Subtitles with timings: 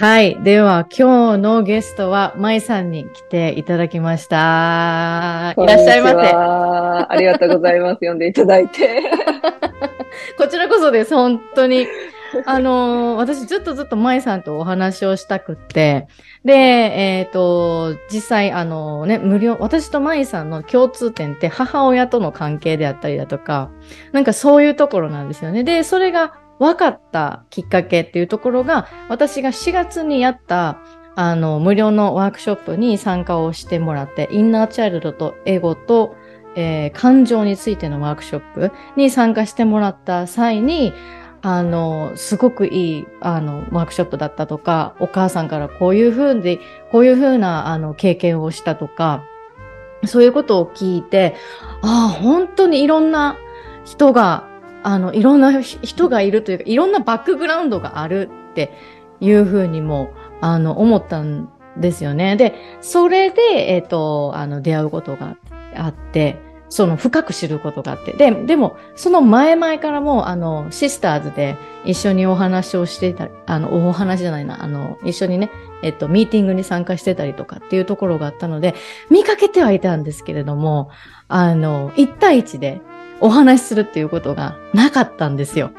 [0.00, 0.40] はい。
[0.44, 5.54] では、今日のゲストは、舞さんに来ていただきました。
[5.58, 6.28] いらっしゃいませ。
[6.28, 6.34] せ。
[6.36, 7.98] ありがとうございます。
[8.02, 9.02] 呼んでいただいて。
[10.38, 11.88] こちらこそです、本当に。
[12.46, 16.06] あのー私ずっとずっと舞さんとお話をしたくって、
[16.44, 23.70] で、えっ、と、実際、あのね、無料、私と舞さんの共通点って母親との関係であったりだとか、
[24.12, 25.64] なんかそういうところなんですよね。
[25.64, 30.78] で、それが分かったきっかけっていうところが、私が4月にやった、
[31.14, 36.14] あの、無料のワークショップに参加をしてもらって、インナーチャイルドとエゴと、
[36.56, 40.92] えー感情についてのワークショップに参加してもらった際に、
[41.40, 46.58] あの、すごくいい、あの、ワークショップだったとか、お母さんからこういうふうで、
[46.90, 49.24] こういうふうな、あの、経験をしたとか、
[50.04, 51.34] そういうことを聞いて、
[51.82, 53.36] ああ、本当にいろんな
[53.84, 54.48] 人が、
[54.82, 58.72] あの、いろんな人がいるというか、いろんなバックグラウンドがあるって
[59.20, 60.10] いうふうにも、
[60.40, 62.36] あの、思ったんですよね。
[62.36, 65.36] で、それで、えっ、と、あの、出会うことが
[65.74, 66.36] あって、
[66.70, 68.12] その深く知ることがあって。
[68.12, 75.50] で、でも、その前々からも、あの、シスターズで一緒にお話をしていた、あの、お話じゃないな、あの、一緒にね、
[75.82, 78.74] えっと、ミーティングに参加してたりとかっていうところがあったので、
[79.10, 80.90] 見かけてはいたんですけれども、
[81.28, 82.82] あの、一対一で
[83.20, 85.70] お話しするっていうことがなかったんですよ。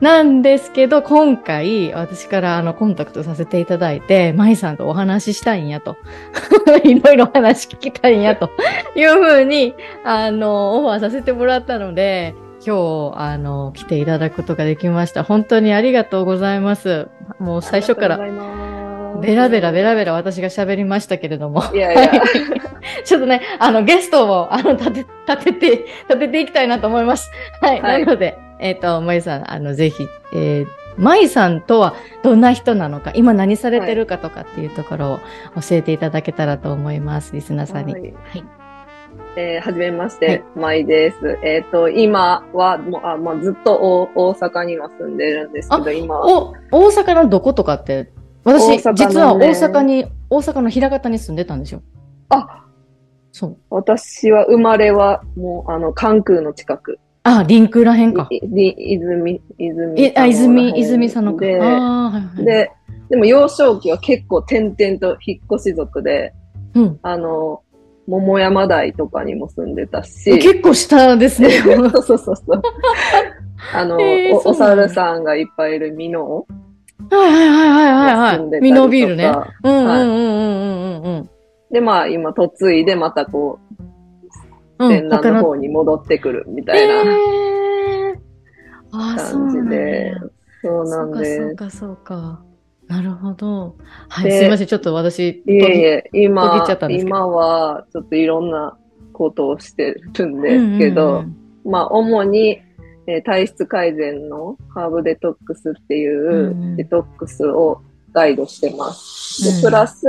[0.00, 5.96] なんですけど、今回、私からあの、コンタクトさせていただいて、舞さんとお話ししたいんやと。
[6.84, 8.50] いろいろ話聞きたいんやと
[8.96, 9.74] いうふうに、
[10.04, 12.34] あの、オファーさせてもらったので、
[12.66, 15.22] 今日、あの、来ていただくことができました。
[15.22, 17.08] 本当にありがとうございます。
[17.38, 18.18] もう最初から、
[19.20, 21.62] ベラベラベラベラ私が喋りましたけれども。
[21.74, 22.22] いやいや。
[23.04, 25.70] ちょっとね、あの、ゲストを、あの、立て、立てて、
[26.08, 27.30] 立てていきたいなと思います。
[27.60, 27.80] はい。
[27.80, 35.18] はいなので、えっ、と、まいさん、あの、ぜひ、えー、まいさんとはどんな人なのか、今何されてるかとかっていうところを
[35.60, 37.34] 教えていただけたらと思います。
[37.34, 37.94] リスナーさんに。
[37.94, 38.44] ははいい。
[39.36, 41.38] えーはじめましはいて、まいです。
[41.42, 48.10] えっ、と、今は、もう、あ、まあ、ずっと大大阪には住んでるんですけど、今は、お、大阪のどことかって、
[48.44, 51.82] 私、ね実は大阪に、大阪の枚方に住んでたんですよ。
[52.30, 52.64] あ、
[53.32, 53.56] そう。
[53.70, 56.98] 私は生まれは、もう、あの、関空の近く。
[57.22, 58.28] あ、リンクらへんか。
[58.30, 61.44] いい泉、泉え、あ、泉、泉佐野か。
[61.44, 62.70] ではいはい。、で、
[63.10, 66.32] でも幼少期は結構点々と引っ越し族で、
[66.74, 66.98] うん。
[67.02, 67.62] あの、
[68.06, 71.50] 桃山台とかにも住んでたし、結構下ですね。
[71.62, 72.62] そうそうそうそう。
[73.74, 73.98] あの、
[74.32, 76.46] おお猿さんがいっぱいいる美濃
[77.10, 79.32] はいはいはいはいはいミノビールね。
[79.64, 81.30] うんうんうんうんうんうん。
[81.72, 83.58] で、まあ今、嫁いでまたこ
[84.78, 84.90] う、うん。
[84.90, 88.18] 天南の方に戻ってくるみたいなえー、
[88.92, 90.14] ああ、そう感じなんだで、
[90.62, 92.42] そうなそうかんでそうかそうか。
[92.88, 93.76] なるほど。
[94.08, 94.66] はい、ですいません。
[94.66, 98.76] ちょっと私、いえいえ、今今はちょっといろんな
[99.12, 101.24] ことをしてるんうんですけど、
[101.64, 102.60] まあ主に、
[103.10, 107.82] えー体質改善のハーブデトックスっていうデトックスを
[108.12, 109.42] ガイドしてます。
[109.44, 110.06] でうんプラス、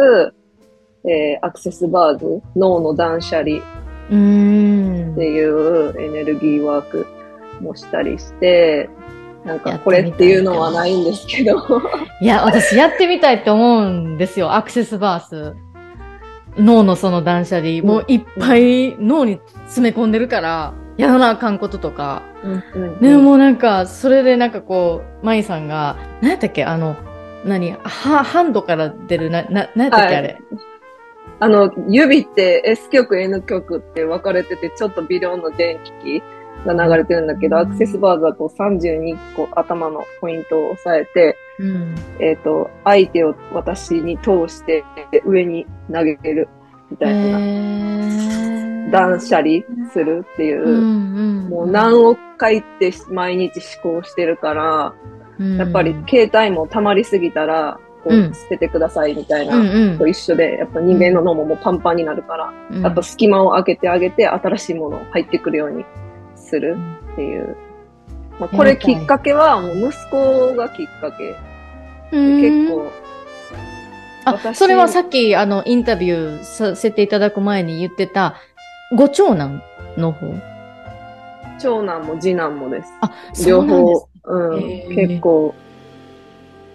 [1.06, 7.07] えーアクセスバーズ、脳の断捨離っていうエネルギーワーク
[7.59, 8.88] もしたりして、
[9.45, 11.57] なんかこれっていうのはないんですけど、
[12.22, 14.53] いや、私やってみたいって思うんですよ。
[14.53, 15.56] アクセスバース。
[16.57, 17.79] 脳のその断捨離。
[17.79, 22.24] うんもういっぱい脳に詰め込んでるから、やらなあかんこととか。
[23.00, 26.63] ね、もうなんか、それでなんかこう、マイさんが、何やったっけ？
[26.63, 26.96] あの、
[27.46, 27.72] 何？
[27.72, 30.38] は、ハンドから出る、な、な、何やったっけ、はいあれ。
[31.40, 36.22] あの、指って S 曲、N 曲って分かれてて、ちょっと微量の電気
[36.66, 41.96] が流れてるんだけど、うんアクセスバーズはこう32個頭のポイントを押さえて、うん。
[42.19, 44.84] えっ、と、相手を私に通して
[45.25, 46.47] 上に投げる
[46.91, 48.91] みたいな、ー。
[48.91, 51.50] 断捨離するっていう、うんうん。
[51.50, 54.94] もう何億回って毎日思考してるから、
[55.40, 55.57] うん。
[55.57, 59.57] やっぱり携帯も溜まりすぎたら、こう捨ててくださいみたいな、
[59.94, 62.86] うと一緒で、やっぱ人間の脳ももうパンパンになるから、うん。
[62.86, 65.86] あと隙間を開けてあげて新しいものを入ってくるように
[66.36, 66.77] する
[67.13, 67.56] っていう。
[68.39, 71.36] まあ、これきっかけはもう息子がきっかけ。
[72.12, 72.42] うん。
[72.42, 72.92] 結構、
[74.25, 78.35] あ、私それはさっき、あの、インタビューさせていただく前に言ってた、
[78.95, 79.62] ご長男
[79.97, 80.33] の方？
[81.59, 82.89] 長男も次男もです。
[83.01, 83.12] あ、
[83.47, 85.56] 両方、うんへー結構、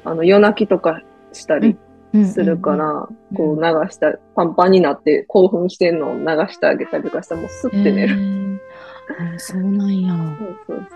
[0.05, 1.03] あの、夜泣きとか
[1.33, 1.77] したり
[2.15, 8.17] うんするかうんら、うんこう流した、パンパンになって興奮してんのを流してあげたりとかしたらもうスッて寝る。
[8.17, 8.61] る。
[9.37, 10.15] あそうなんや。
[10.39, 10.87] そうそう。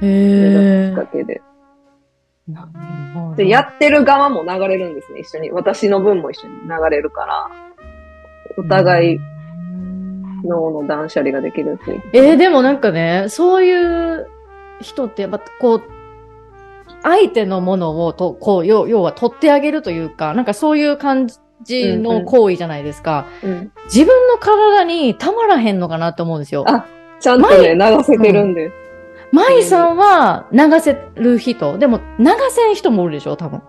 [0.00, 0.06] それがきへ
[0.88, 1.06] えっか。
[1.06, 1.42] けで。
[3.36, 5.50] で、やってる側も流れるんですね、一緒に。
[5.50, 7.48] 私の分も一緒に流れるから、
[8.58, 12.02] お互いうん脳の断捨離ができるっていう。
[12.12, 14.26] えーでもなんかね、そういう
[14.80, 15.82] 人ってやっぱこう、
[17.02, 21.28] 相手のものをと、こう、要要は取ってあげるというか、なんかそういう感
[21.62, 23.26] じの行為じゃないですか。
[23.42, 26.64] うん自分の体にたまらへんのかなって思うんですよ。
[26.68, 26.86] あ
[27.18, 28.89] ちゃんとね、流せてるんです。
[29.32, 33.62] 舞さんは流せる人、でも流せん人もおるでしょ、多分。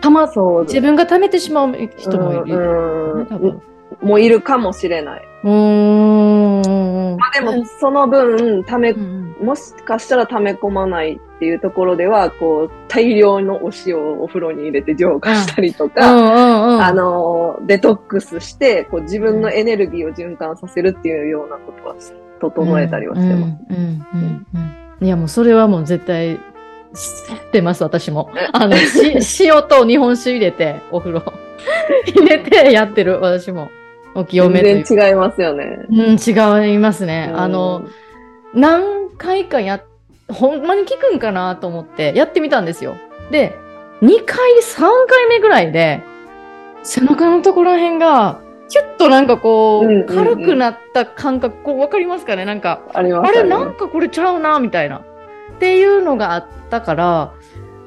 [0.00, 2.56] たま、そう自分が溜めてしまう人もいる。
[3.14, 3.62] うん多分
[4.00, 5.22] もういるかもしれない。
[5.44, 7.16] うーん。
[7.18, 16.82] まあでも、その分、ためう、んもしかしたら溜め込まないっていうところでは、こう、大量のお塩をお風呂に入れて浄化したりとうか、んうんうん。
[16.82, 21.94] あの、デトックスして、こう自分のエネルギーを循環させるっていうようなことは
[22.40, 25.04] 整えたりはしてます。
[25.04, 26.38] いやもうそれはもう絶対
[26.94, 28.30] 知ってます、私も。
[28.52, 31.22] あの、し 塩と日本酒入れて、お風呂
[32.06, 33.70] 入れてやってる、私も。
[34.14, 35.86] お清め全然違いますよね。
[35.88, 37.32] うん、違いますね。
[37.34, 37.84] あの、
[38.54, 39.80] 何回かや、
[40.28, 42.96] ほんまに効くんかなと思ってやってみたんですよ。
[43.30, 43.54] で、
[44.02, 46.02] 2回、3回目ぐらいで、
[46.82, 48.49] 背中のところら辺が、キュッ
[49.00, 52.44] となんかこう、うんうんうん軽くなった感覚、こう、わかりますかね？
[52.44, 53.10] なんか、あれ、
[53.44, 54.98] なんかこれちゃうな、みたいな。
[54.98, 55.02] っ
[55.58, 57.32] ていうのがあったから、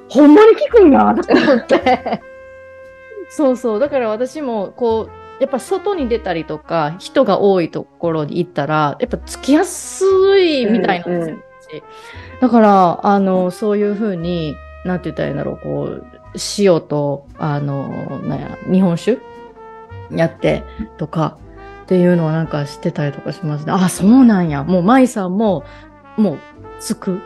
[0.09, 2.21] ほんまに効くんだと思って。
[3.29, 3.79] そうそう。
[3.79, 10.05] だから私も、こう、やっぱ外に出たりとか、人が多いところに行ったら、やっぱつきやす
[10.39, 11.37] いみたいなんですよ。
[12.41, 14.55] だから、あの、そういうふうに、
[14.85, 16.05] なんて言ったらいいんだろう、こう、
[16.59, 17.87] 塩と、あの、
[18.23, 19.17] なんや、日本酒
[20.11, 20.63] やって
[20.97, 21.37] とか、
[21.83, 23.73] っていうのはなんか知ってたりとかしますね。
[23.73, 24.63] あ、そうなんや。
[24.63, 25.63] もう、舞さんも、
[26.17, 26.37] もう、
[26.79, 27.19] つく？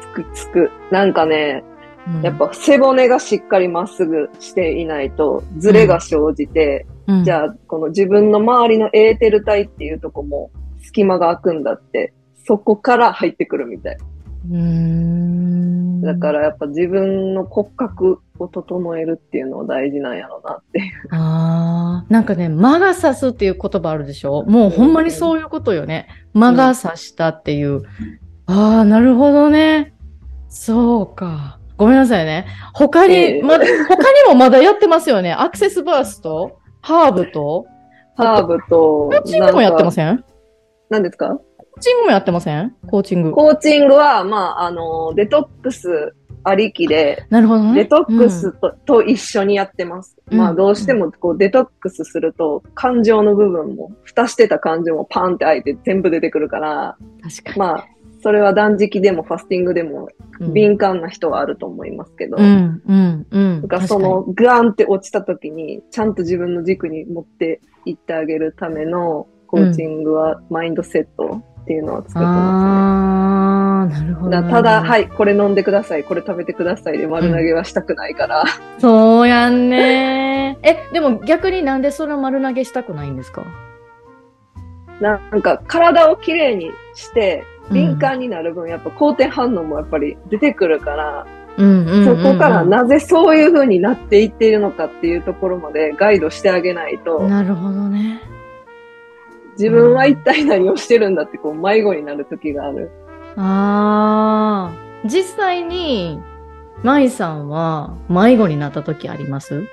[0.00, 0.70] つくつく。
[0.90, 1.64] なんかね、
[2.06, 10.50] うんやっ、ぱ背骨がしっかりまっすぐしていないと、ズレが生じて、うん、じゃあ、この自分の周りのエーテル体っていうとこも
[10.80, 12.14] 隙間が空くんだって、
[12.46, 13.98] そこから入ってくるみたい。
[14.50, 16.00] うーん。
[16.02, 20.92] だからやっぱ自分の骨格を整えるっていうのは大事なんやろうなっていう。
[21.10, 24.44] ああ、なんかね、魔が差すっていう言葉あるでしょ？
[24.44, 26.08] もうほんまにそういうことよね。
[26.32, 27.82] 魔が差したっていう。
[28.46, 29.94] ああ、なるほどね。
[30.48, 31.58] そうか。
[31.76, 32.46] ごめんなさいね。
[32.74, 35.32] 他に、ええまだ、他にもまだやってますよね。
[35.32, 37.66] アクセスバースト、ハーブと、
[38.16, 40.18] ハーブと、コーチングもやってません？
[40.18, 40.24] コ
[40.90, 41.26] 何ですか？
[41.26, 41.38] ー
[41.82, 42.74] チングもやってません？
[42.86, 43.32] コーチング。
[43.32, 46.14] コーチングは、まあ、あの、デトックス
[46.44, 47.74] ありきで、なるほどね。
[47.82, 50.16] デトックスと,、と一緒にやってます。
[50.30, 57.58] うんまあ、どうしてもこうデトックスすると、感情の部分も、蓋してた感情もパンって開いて全部出てくるから、うん、確かに。
[57.58, 57.86] まあ、
[58.22, 60.08] それは断食でもファスティングでも
[60.38, 63.62] うん敏感な人はあると思いますけど、うん、うん、うん。
[63.62, 74.36] だかそのグワンって落ちた時に、ちゃんと自分の軸に持っていってあげるためのコーチングはマインドセットっていうのを作ってまああ、なるほすね。
[74.36, 74.42] ど。
[74.42, 78.44] だからただ、はいい、これ飲んでください、これ食べてくださいで丸投げはしたくないから、
[78.78, 80.58] そうやんね。
[80.64, 83.44] え、でも逆になんでそれを丸投げしたくないんですか？
[85.00, 91.26] なんか体をきれいにして敏感になる分、やっぱ好転反応もやっぱり出てくるから、
[91.58, 98.22] うんうんうんうんそこからなぜそういう風になっていっているのかっていうところまでガイドしてあげないと、なるほどね。
[99.58, 102.90] 自分は一体何をしてるんだってこう迷子になる時がある。
[103.36, 106.20] ああ、実際に、
[106.82, 109.64] 舞さんは迷子になった時あります？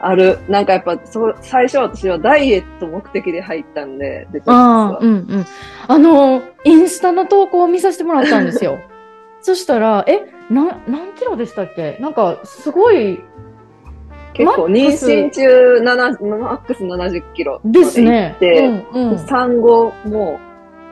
[0.00, 0.38] ある。
[0.48, 5.46] なんかやっぱそう、最初私はダイエット目的で入ったんで、デトックスあはあ、うんうん。
[5.86, 8.78] あの、インスタの投稿を見させてもらったんですよ。
[9.42, 11.98] そしたら、え、な、何キロでしたっけ？
[12.00, 13.20] なんか、すごい、
[14.34, 18.36] 結構妊娠中7、マックス70キロまですね。
[18.40, 19.18] でうんうん。
[19.18, 20.40] 産後も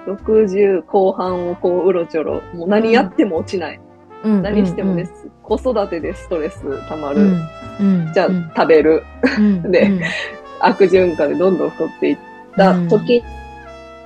[0.06, 3.80] 60後半をこううろちょろ、もう何やっても落ちない。
[4.22, 5.28] うん何してもです。
[5.42, 7.20] 子育てでストレス溜まる。
[7.20, 8.06] うん。
[8.06, 8.12] うん。
[8.12, 9.02] じゃあ、うん食べる。
[9.38, 10.00] うんでうん
[10.62, 12.18] 悪循環でどんどん太っていっ
[12.54, 13.22] た時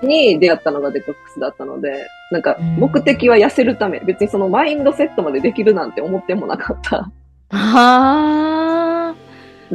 [0.03, 7.11] に出会ったのがデトックスだったので、なんかうん目的は痩せるため、別にそのマインドセットまでできるなんて思ってもなかった。
[7.51, 9.15] はあ。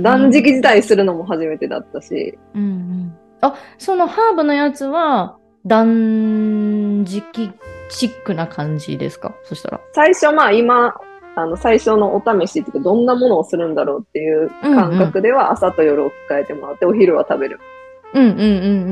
[0.02, 3.18] 断食自体するのも初めてだったし、うんうん。
[3.42, 7.52] あ、そのハーブのやつは、断食
[7.90, 9.36] チックな感じですか？
[9.44, 9.82] そしたら。
[9.94, 10.96] 最初まあ今、
[11.36, 17.60] あの最初のお試しっていうかどんなものをするんだろうっていう感覚では朝と夜置き換えてもらってお昼は食べる。
[18.14, 18.46] うんうんうんう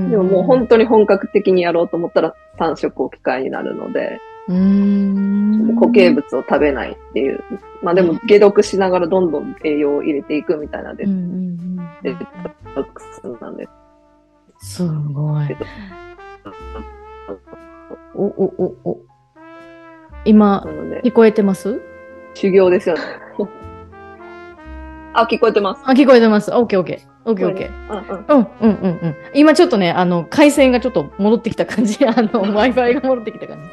[0.07, 0.11] ん。
[0.11, 5.75] でももう本当に本格的にやろうと思ったら3食置き換えになるので、うーん。
[5.79, 7.43] 固形物を食べないっていう。
[7.83, 13.67] まあでも、解毒しながらどんどん栄養を入れていくみたいなデトックスなんで
[14.59, 15.55] すすごい。
[18.15, 18.97] お、お、お、お。
[20.25, 20.63] 今
[21.03, 21.79] 聞こえてます？
[22.33, 23.01] 修行ですよね。
[25.13, 25.81] あ、聞こえてます。
[25.85, 26.51] あ、聞こえてます。
[26.51, 27.29] オッケーオッケー。
[27.29, 27.71] オッケーオッケー。
[27.91, 28.25] うんうん。
[28.27, 29.15] うん、うん、うん、うん。
[29.33, 32.03] 今ちょっとね、あの、回線がちょっと戻ってきた感じ。
[32.05, 33.63] あの、 Wi-Fi が戻ってきた感じ。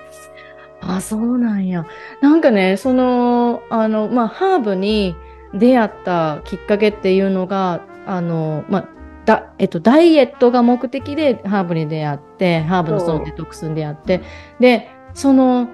[0.86, 1.86] あ、そうなんや。
[2.20, 5.16] なんかね、その、あの、まあ、ハーブに
[5.54, 8.88] 出会ったきっかけっていうのが、あの、まあ、
[9.24, 14.20] だ、えっと、ダイエットが目的でハーブに出会って、ハーブのそのデトックスに出会って、
[14.60, 15.68] で、その、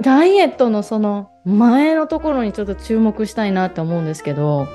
[0.00, 4.66] ダイエットのその前のところにちょっと注目したいなって思うんですけど、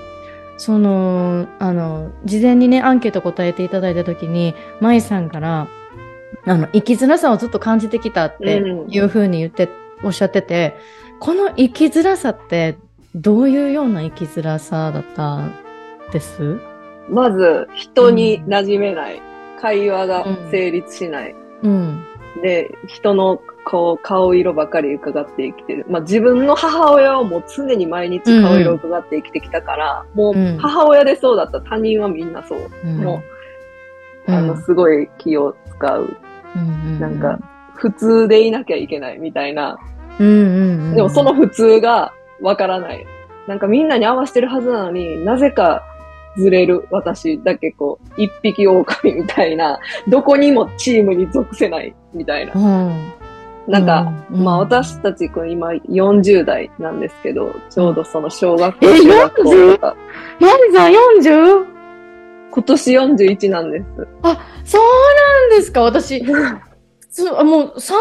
[0.57, 5.67] その、あの、事前にね、アンケート答えていただいたときに、舞さんから、
[6.45, 9.69] あの、生きづらさをずっと感じてきたってうんいうふうに言って、
[10.03, 10.75] おっしゃってて、
[11.19, 12.77] この生きづらさって、
[13.13, 15.53] どういうような生きづらさだったん
[16.11, 16.59] です？
[17.09, 19.21] まず、人に馴染めない。
[19.59, 21.35] 会話が成立しない。
[21.61, 22.03] うん。
[22.41, 25.85] で、人のこう顔色ばかり伺って生きてる。
[25.87, 32.71] まあ自分の母親はもう常に毎日顔色を伺って生きてきたから、もうんう母親でそうだった他人はみんなそう。
[32.83, 33.21] うんも
[34.27, 36.17] う、あの、すごい気を使う。
[36.55, 37.39] うん、なんか、
[37.75, 39.79] 普通でいなきゃいけないみたいな。
[40.19, 43.05] うんうんうん、でもその普通がわからない。
[43.47, 45.83] なんかみんなに合わせてるはずなのに、なぜか
[46.37, 52.53] ずれる私だけこう、一匹狼みたいな、どこにもチームに属せないみたいな。
[52.53, 53.13] うん、
[53.67, 59.95] なんか、うんまあ私たち今40代なんですけど、ちょうどその小学校、え中学校とか、
[60.39, 61.65] マリさん 40?
[62.51, 63.85] 今年41なんです。
[64.65, 65.81] そうなんですか？
[65.81, 66.23] 私、
[67.09, 67.91] そもう30、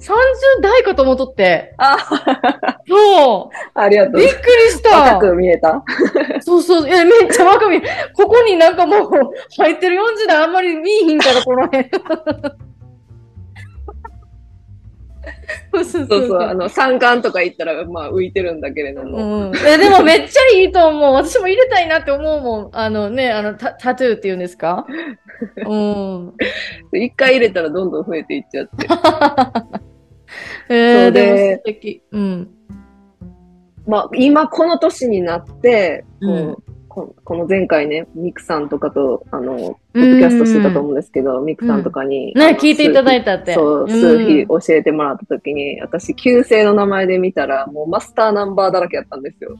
[0.00, 1.74] 30代かと思っとって。
[1.78, 1.96] あ、
[2.88, 3.56] そう。
[3.74, 4.28] ありがとうびっ。
[4.28, 5.14] くりした。
[5.14, 5.84] 若く見えた
[6.40, 6.88] そうそう。
[6.88, 7.82] いや、めっちゃ若見え
[8.14, 9.10] ここになんかもう
[9.56, 11.90] 入ってる40代あんまり見えひんから、この辺。
[15.72, 19.48] そうそうそうあの、三冠とか行ったら、まあ浮いてるんだけれども。
[19.48, 21.14] うん、えでもめっちゃいいと思う。
[21.14, 22.70] 私も入れたいなって思うもん。
[22.72, 24.86] あのね、あのタタトゥーっていうんですか？
[25.66, 26.34] うん。
[26.92, 28.86] 一回入れたらどんどん増えていっちゃって。
[30.68, 32.02] えー、そうで素敵。
[32.12, 32.48] うん。
[33.86, 36.56] まあ、今この年になって、こううん
[36.94, 43.54] ここの前回ね、ミクさんとかと、あの、ポッドキャストしてたと思うんですけど、ミクさんとかに、ね聞いていただいたって。
[43.54, 49.56] そう、ん数日教えてもらったときに、私、旧姓の名前で見たら、もうマスターナンバーだらけやったんですよ。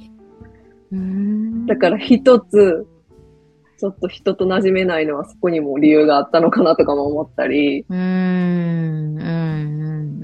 [0.92, 2.86] うんだから一つ、
[3.78, 9.18] ちょっと人と馴染めないのはそこにも理由があったのかなとかも思ったり、うーん。
[9.18, 9.81] うん。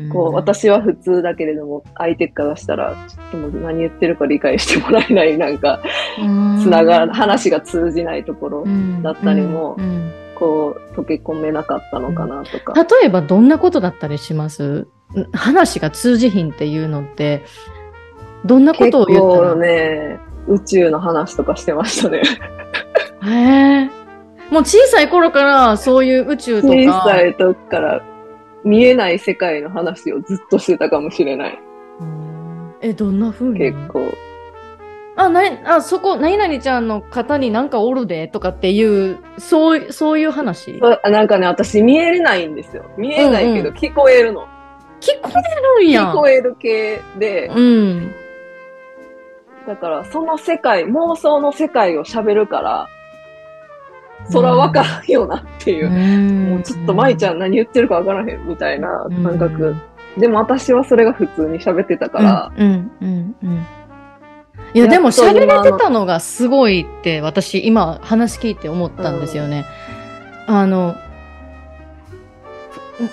[0.09, 0.13] うん。
[0.13, 5.81] こう、私は普通だけれども、相手からしたら、ちょっともう何言ってるか理解してもらえない、なんか、
[6.21, 9.77] うん、つながる、話が通じないところ、うんだったりも
[10.35, 12.75] こう、溶け込めなかったのかなとか。
[12.75, 14.63] 例えばどんなことだったりします？
[14.65, 14.87] ん
[15.33, 17.43] 話が通じひんっていうのって、
[18.45, 22.23] どんなこ結とを言った構らね、宇宙の話とかしてましたね。
[23.25, 23.85] へえ。
[24.51, 26.75] もう小さい頃からそういう宇宙とか。
[26.75, 28.03] 小さい時から
[28.69, 31.59] 見えない世界の話をずっとしてたかもしれない。
[32.01, 33.59] うんえ、どんな風に？
[33.59, 34.13] 結構。
[35.17, 38.29] あ、なに、あ、そこ、何々ちゃんの肩になんかおるで？
[38.29, 40.79] とかっていう、そう、そういう話？
[40.79, 42.85] そなんかね、私見えないんですよ。
[42.97, 44.47] 見えないけどうん聞こえるの。
[45.01, 46.07] 聞こえるんやん。
[46.11, 48.15] 聞こえる系で、うん。
[49.67, 52.87] だからその世界、妄想の世界を喋るから、
[54.31, 56.51] そらわからんよなっていう。
[56.51, 59.77] もうちょっと舞ちゃんん何言ってるかわからへんみたいな感覚。
[60.19, 63.67] でも私はそれが普通に喋ってたから、うん、うん、うん、うん。
[64.75, 69.65] いや、でも喋れてたのがすごいって、私、今、話聞いて思ったんですよね。
[70.47, 70.95] あの、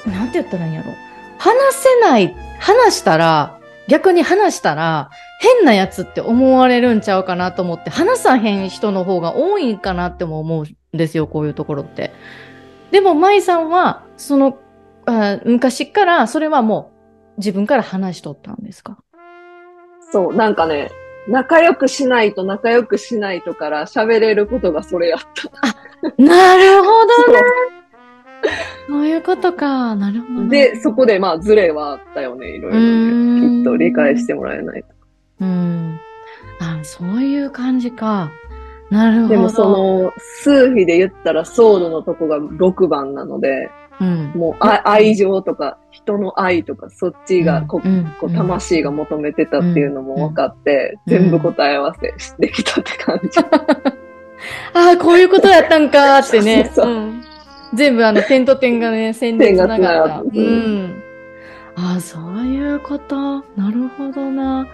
[0.08, 0.92] んなんて言ったらいいんやろ。
[1.38, 5.10] 話せない、話したら、逆に話したら、
[5.40, 10.66] 変なやつって思われるんちゃうかなと思って、話さへん人の方が多いんかなっても思うん
[10.98, 12.12] ですよ、こういうところって。
[12.92, 14.60] でも、舞さんは、その、
[15.06, 16.92] あ昔から、それはも
[17.38, 18.98] う、自分から話しとったんですか？
[20.12, 20.92] そう、なんかね、
[21.28, 26.22] 仲良くしないと仲良くしないとから喋れることがそれやった。
[26.22, 26.90] なるほ
[27.28, 27.42] どね。
[28.88, 29.96] そういうことか。
[29.96, 30.50] なるほど、ね。
[30.50, 33.40] で、そこでまあズレはあったよね、いろいろね。
[33.40, 34.88] んきっと理解してもらえないと。
[35.42, 36.00] うん。
[36.60, 38.32] あ、そういう感じか。
[38.90, 39.28] なるほど。
[39.30, 40.14] でもその、
[40.44, 44.32] 数比で言ったらソウルのとこが6番なので、うん。
[44.36, 53.40] もうあ愛情とか人の愛とかそっちがこうんこう魂が求めてたっていうのも分かって、うん全部答え合わせできたって感じ。
[54.74, 56.70] ああ、こういうことやったんかーってね。
[56.76, 57.22] そうそううん
[57.74, 61.02] 全部あの点と点がね、 線でがっがったうん。
[61.76, 63.16] ああ、そういうこと？
[63.56, 64.68] なるほどな。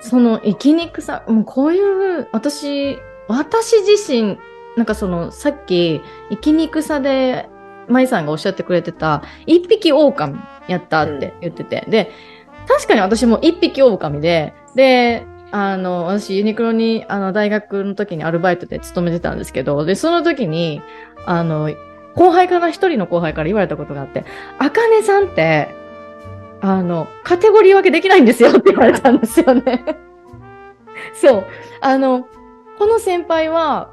[0.00, 1.80] その生きにくさ、もうこうい
[2.20, 4.38] う、私、私自身、
[4.76, 7.48] なんかその、さっき、生きにくさで、
[7.88, 11.84] 舞さんがおっしゃってくれてた、一匹狼やったって言ってて。
[11.88, 12.10] で、
[12.68, 20.82] 確かに私も一匹狼で、で、あの、私、ユニクロに、あの、大学の時にアルバイトで勤めてたんですけど、で、その時に、
[21.24, 21.70] あの、
[22.14, 24.24] 後輩から、一人の後輩から言われたことがあって、
[24.58, 25.68] あかねさんって、
[26.60, 29.84] あの、カテゴリー分けできないんですよって言われたんですよね。
[31.14, 31.44] そう。
[31.80, 32.26] あの、
[32.78, 33.90] この先輩は、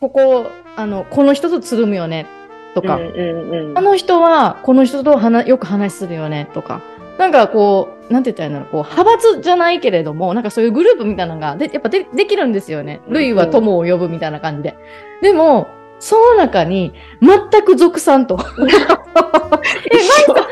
[0.00, 2.26] ここ、あの、この人とつるむよね、
[2.74, 6.80] とか、うんうんうんあの人はこの人と話よく話するよねとか、
[7.18, 13.00] なんかこう、なんて言ったらいいんだろう、こう、派閥じゃないけれども、なんかそういうグループみたいなのが、で、やっぱでできるんですよね。
[13.08, 14.76] うんルイは友を呼ぶみたいな感じで。
[15.22, 15.68] でも、
[15.98, 18.38] その中に、全く属さんと。
[18.58, 20.46] え、マイさん、マイ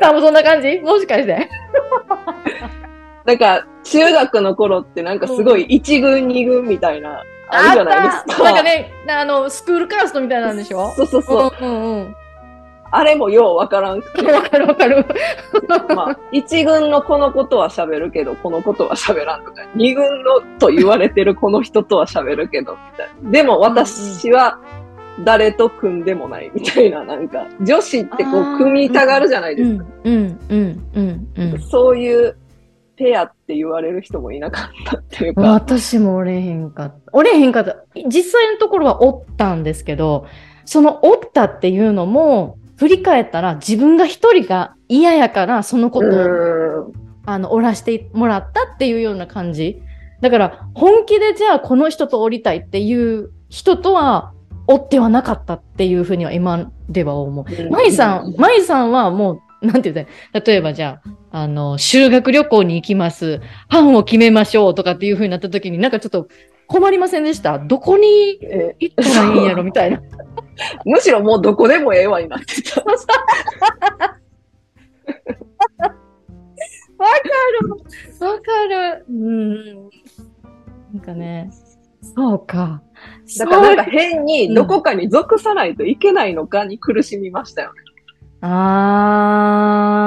[0.00, 0.80] さんもそんな感じ？
[0.80, 1.48] もしかして。
[3.28, 8.42] なんか、中学の頃ってなんかすごい一軍二軍みたいな、あるじゃないですか。
[8.44, 10.92] なんかね、あの、スクールカーストみたいなんでしょ？
[10.96, 11.52] そうそうそう。
[11.60, 12.16] うんうんうん。
[12.90, 14.32] あれもようわからんくて。
[14.32, 15.04] わかるわかる。
[15.94, 23.30] まあ、一軍のこのことは喋るけど、このことは喋らんとか、二軍のと言われてるこの人とは喋るけど、みたいな。
[23.30, 24.58] でも私は
[25.22, 29.84] 誰と組んでもないみたいな、なんか、女子ってこう、組みたがるじゃないですか。
[30.04, 31.60] うんうんうんうん。
[31.60, 32.34] そういう
[32.98, 35.40] ペアって言われる人もいなかったっていうか。
[35.52, 36.96] 私もおれへんかった。
[37.12, 37.76] おれへんかった。
[38.08, 40.26] 実際のところはおったんですけど、
[40.64, 46.92] そのおったっていうのも、振り返ったら自分が一人が嫌やから、そのことを、う
[47.24, 49.80] あの、おらしてもらったっていうような感じ。
[50.20, 54.32] だから、本気でじゃあこの人と降りたいっていう人とは、
[54.66, 57.62] おってはなかったっていうふうには今では思う。
[57.62, 57.70] ん。
[57.70, 61.00] 舞さん、舞さんはもう、なんて言ったら例えばじゃ
[61.32, 63.40] あ、あの、修学旅行に行きます。
[63.68, 66.28] 班を決めましょうとかっていう風になった時になんかちょっと
[66.66, 67.58] 困りませんでした？
[67.58, 70.00] どこにえ行ったらいいんやろみたいな。
[70.84, 72.82] むしろもうどこでもええわになってた。
[72.82, 72.86] わ
[77.06, 77.18] か
[77.62, 77.68] る
[78.26, 78.66] わか
[78.98, 79.90] るうん。
[80.94, 81.50] なんかね、
[82.02, 82.82] そうか。
[83.38, 87.80] だからなんか変にどこかに属さないといけないのかに苦しみましたよね。
[88.40, 90.06] あ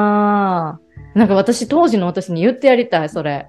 [0.78, 1.20] ー。
[1.20, 3.48] なんか私、当時の私に言ってやりたい、それ。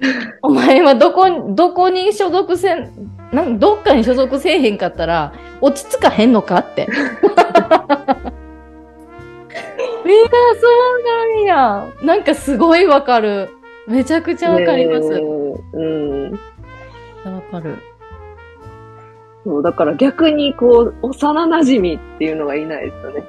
[0.42, 2.90] お前はどこ、どこに所属せん、
[3.32, 6.88] なんどっかに所属せえへんかったら、落ち着かへんのかって。
[10.04, 10.68] みんなそ
[10.98, 11.86] うなんや。
[12.02, 13.48] なんかすごいわかる。
[13.86, 15.08] めちゃくちゃわかります。
[15.08, 15.20] ねえ
[15.76, 16.32] うん。
[16.32, 16.38] わ
[17.50, 17.76] かる。
[19.44, 23.24] そう、だから逆にこう、幼馴染っていうのがいないですよね。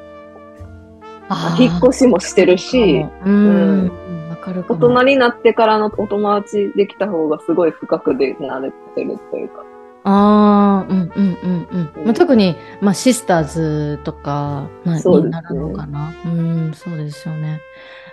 [1.29, 3.91] あ引っ越しもしてるし、うん。
[4.29, 4.79] わかるかも。
[4.87, 9.63] 大人になってからのお友達できた方がすごい深くで慣れてるというか。
[10.07, 10.99] ああ、うん。
[10.99, 11.09] うん。
[11.15, 11.67] うん。
[11.71, 11.91] うん。
[11.95, 12.05] うん。
[12.05, 16.13] まあ、特に、まあ、シスターズとか、まあ、そうなるのかな。
[16.25, 17.59] うん、そうですよね。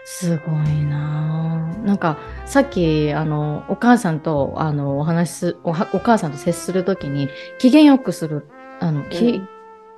[0.05, 1.99] すごいなあなん。
[1.99, 4.21] か、さっき、あの、お母さん。
[4.21, 6.33] と、あの、お話しす、おはお母さん。
[6.33, 8.49] と接するときに、機嫌よくする、
[8.81, 9.49] あの、き、うん。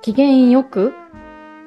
[0.01, 0.93] 機嫌よく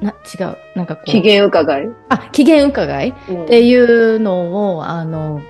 [0.00, 0.56] な、違う。
[0.76, 1.10] なんかこう。
[1.10, 1.88] 機嫌伺い？
[2.08, 3.14] あ、機嫌伺い？
[3.28, 5.40] うんっていうのを、あの、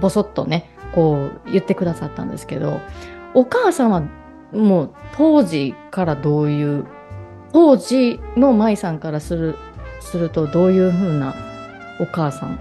[0.00, 2.80] ぼそっとね、こう言ってくださったんですけど、
[3.34, 4.02] お母さんは
[4.52, 6.86] もう当時からどういう、
[7.52, 9.56] 当時の舞さんからする、
[10.00, 11.34] するとどういうふうな
[12.00, 12.58] お母さん？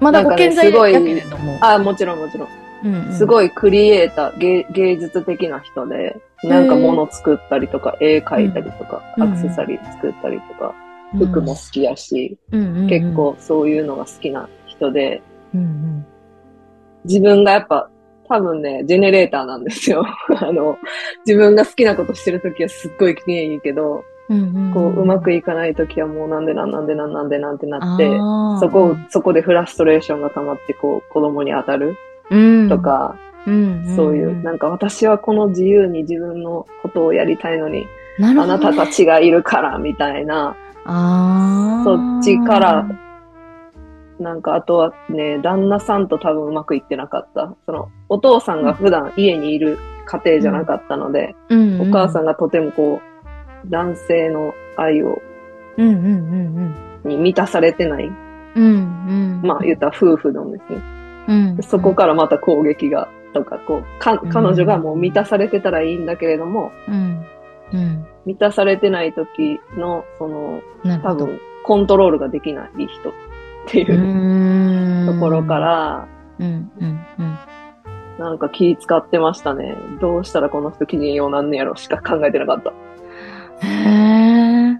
[0.00, 1.58] まだご健在すごいやけれども。
[1.60, 2.48] あ、もちろんもちろん。
[2.84, 3.12] うんうん。
[3.12, 9.22] すごいクリエイター、芸芸術的な人で、なんか物作ったりとか、絵描いたりとか、うん。
[9.32, 10.74] アクセサリー作ったりとか、
[11.16, 12.88] 服も好きやし、うんうんうん。
[12.88, 15.22] 結構そういうのが好きな人で、
[15.54, 16.06] うん
[17.04, 17.90] 自分がやっぱ、
[18.26, 20.06] 多分ね、ジェネレーターなんですよ。
[20.40, 20.78] あの、
[21.26, 28.08] 自分が好きなことしてるときはすっごい機嫌いいけど、うんうんこう、うまくいかないときはもうなんでなんなんでなんなんでなんてなって、
[28.58, 31.88] そこ、そこでフラストレーションが溜まって、こう、子供に当たる。
[31.88, 31.96] うん
[32.68, 37.86] とか、うんんそういう、なんか私はこの自由に自分のことをやりたいのに、
[38.18, 40.56] あなねなたたちがいるから、みたいな、
[41.84, 42.86] そっちから
[44.18, 47.54] なんかあとはね、旦那さんと多分うまくいってなかった。
[47.66, 55.20] その、お父さんが普段家にいる家庭じゃなかったので、うんうんお母さんがとてもこう、男性の愛を
[55.76, 58.04] うんうんうんに満たされてない。
[58.04, 58.14] うん。
[58.54, 59.42] うんうん。
[59.42, 60.80] まあ言ったら夫婦なんですね。
[61.28, 61.62] うん。
[61.62, 67.24] そこからまた攻撃が、とか、こう、か、彼女がもう満たされてたらいいんだけれども、うん。
[67.72, 68.06] うん。
[68.26, 70.62] 満たされてない時の、その、
[71.02, 71.14] 多。
[71.14, 73.12] 分、コントロールができない人っ
[73.66, 76.08] ていううところか、ら、
[76.38, 77.38] うんうんうん。
[78.18, 79.74] なんか気使ってましたね。
[80.00, 82.70] どうしたらこの人機嫌ようなんねやろしか考えてなかった。
[83.66, 84.78] へえ。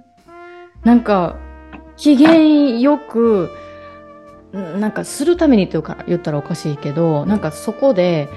[0.85, 1.37] なんか、
[1.97, 3.64] 機嫌よく、ん
[4.55, 8.29] なんかするためにというか言ったらおかしいけど、なんかそこで、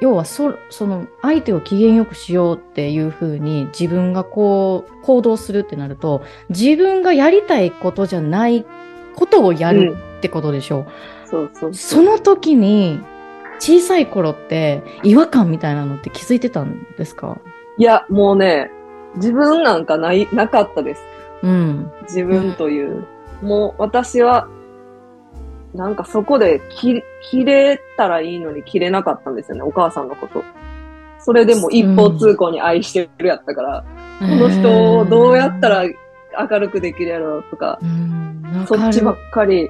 [0.00, 8.64] 要はそその相手を機嫌よくしようっていうふうに自分がこう行動するってなると自分がやりたいことじゃない
[9.14, 10.86] ことをやるってことでしょ
[11.26, 13.00] う、そうそうその時に
[13.60, 17.38] 小さい頃って違和感みたいなのって気づいてたんですか？
[17.78, 18.70] いや、もうね、
[19.16, 21.02] 自分なんかない、なかったです。
[21.42, 21.92] うん。
[22.02, 23.06] 自分という。
[23.40, 24.48] もう私は、
[25.74, 30.44] なんかそこで切切れたらいいのに切れなかったんですよね、お母さんのこと。
[31.18, 33.84] それでも一方通行に愛してるやったから、
[34.18, 39.68] この人をどうやったら明るくできるやろうとか、うん、わそっちばっかり。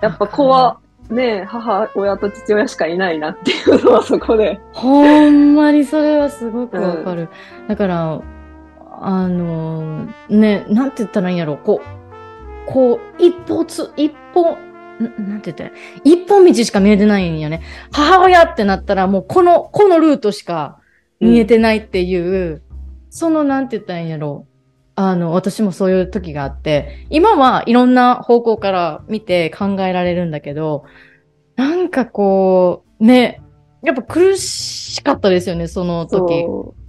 [0.00, 4.60] やっぱ子はね、母親と父親しかいないなっていうのはそこで。
[4.72, 7.28] ほんまにそれはすごくわかる。
[7.68, 8.20] だから、
[9.00, 14.56] あの、ね、なんて言ったらいいんやろ、こう、こう、一歩つ、一歩、ん
[15.00, 15.70] なんて言ったら
[16.04, 17.62] 一本道しか見えてないんよね。
[17.92, 20.78] 母親ってなったらもうこの、このルートしか
[21.20, 22.62] 見えてないっていう、
[23.10, 24.46] そのなんて言ったらいいんやろ。
[24.96, 30.84] あの、私もそういう時があって、今はいろんな方向から見て考えられるんだけど、
[31.56, 33.42] なんかこう、ね、
[33.82, 36.42] やっぱ苦しかったですよね、その時。
[36.44, 36.83] そううん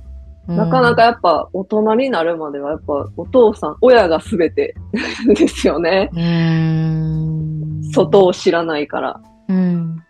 [0.48, 4.76] なかなかやっぱ大人になるまではやっぱお父さん、親が全て
[5.36, 6.10] ですよね。
[6.14, 7.84] うーん。
[7.92, 9.22] 外を知らないから。
[9.48, 10.04] うん。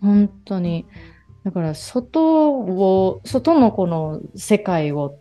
[0.00, 0.86] 本当に。
[1.44, 5.14] だから、外を、外のこの世界を、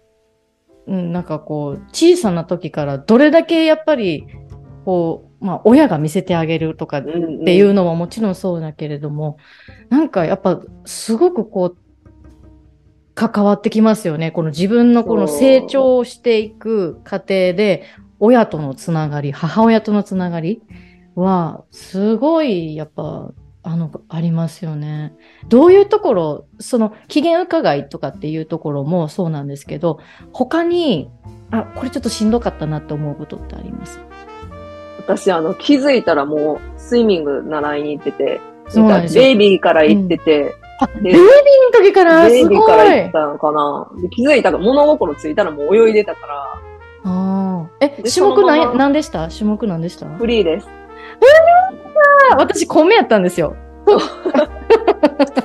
[0.87, 4.27] うん、なんかこう、小さな時からどれだけやっぱり、
[4.83, 9.37] こう、まあ、親が見せてあげるとかっうんていうのももちろんそうだけれども、
[9.89, 11.77] なんかやっぱ、すごくこう、
[13.19, 14.31] 関わってきますよね。
[14.31, 17.83] この自分のこの成長をしていく過程で、
[18.17, 20.61] 親とのつながり、母親とのつながり
[21.15, 25.13] は、すごい、やっぱ、あの、ありますよね。
[25.49, 29.99] どういうところ、その、機嫌伺いとかっていうところもそうなんですけど、
[30.31, 31.09] 他に、
[31.51, 33.99] あ、これちょっとしんどかったなって思うことってあります？
[34.97, 38.39] 私、あの、気づいたらもうスイミング習いに行ってて、
[39.13, 40.68] ベイビーから行ってて、あ、で
[41.01, 41.29] ベイビーの
[41.83, 43.91] 時からベイすごいビーから行ったのかな。
[44.01, 46.61] で気づいたら物心ついたらもう泳いでたから、
[47.03, 47.85] あー。
[47.85, 49.27] え、で種目何何でした？
[49.29, 50.05] 種目何でした？
[50.07, 50.67] フリーです。
[52.31, 53.55] あ私、米やったんですよ。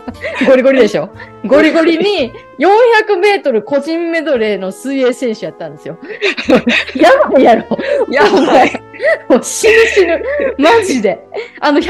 [0.44, 1.11] ゴリゴリでしょ
[1.44, 5.98] ゴリゴリに400メートル個人メドレーの水泳選手やったんですよ。
[6.94, 7.78] やばいやろ。
[8.11, 8.72] やばい。
[9.28, 10.22] もう死ぬ死ぬ。
[10.59, 11.26] マジで。
[11.61, 11.83] あの100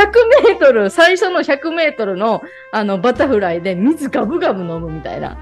[0.46, 5.36] メートル、最初の100メートルのあのバタフライで水ガブガブ飲むみたいな。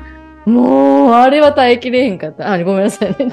[0.45, 2.53] もう、あれは耐えきれへんかった。
[2.53, 3.33] あ、ごめんなさいね。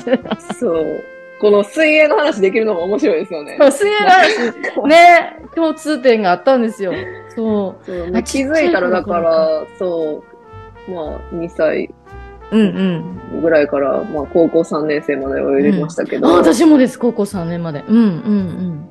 [0.60, 1.04] そう。
[1.40, 3.58] この水泳の話できるのも面白いですよね。
[3.72, 6.94] 水泳の話、ね、共通点があったんですよ。
[7.36, 7.86] そう。
[7.86, 10.24] そうね気づいたらだから、そ
[10.88, 11.90] う、まあ、2歳
[12.52, 12.60] うん
[13.34, 13.42] うん。
[13.42, 17.84] ぐらいから、まあ、高校3年生まで泳いでましたけあ、ど、私もです、高校3年まで。
[17.88, 18.86] うんうん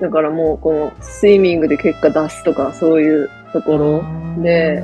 [0.00, 4.42] だからもう、この、スイミングで結果出すとか、そういうとこうろ、ん。
[4.42, 4.82] で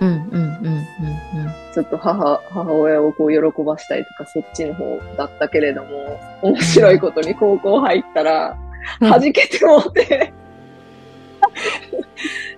[0.00, 8.56] うんうんうんうんちょっと母、母親をこう喜ばしたいとか、そっちの方だったけれども、面白いことに高校入ったら、
[9.02, 9.10] うん。
[9.10, 10.32] 弾けてもうて、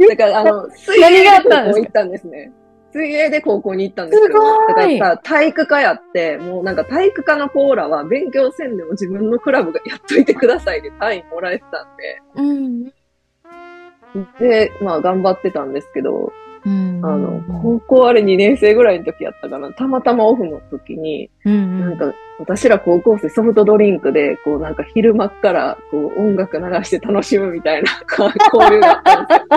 [0.09, 2.53] だから、あの、水何泳で高校行ったんですね。
[2.93, 11.97] 水泳で高校に行ったんですけど、だからさ、体育科やって、もうなんか体育科のコーラは勉強せんでも自分のクラブがやっといてくださいで単位もらえてたん
[12.37, 12.85] うん。
[12.85, 12.93] で、
[14.39, 16.48] で、まあ頑張ってたんですけど、うん。
[17.03, 29.55] あの、高校あれ2年生ぐらいの時やったかな、たまたまオフの時に、うんなんか、私ら高校生ソフトドリンクで、こうなんか昼間っからこう音楽流して楽しむみたいな交流があったんで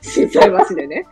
[0.00, 0.28] すよ。
[0.30, 1.04] 震災橋でね。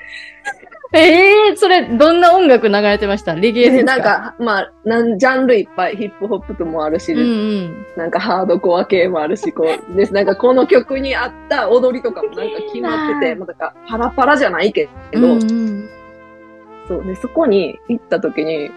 [0.94, 3.34] ええそれ、どんな音楽流れてました？
[3.34, 3.92] レゲエでですか？
[3.92, 7.86] なんか、まあ、なん、ジャンルいっぱい、ヒップホップもあるし、うんうん。
[7.96, 10.12] なんかハードコア系もあるし、こう、です。
[10.12, 15.88] なんかこの曲に合った踊りとかもなんか決まってて、いいなもうだからパラパラじゃないけど、うんうん
[16.88, 17.04] そう。
[17.04, 18.70] で、そこに行った時に、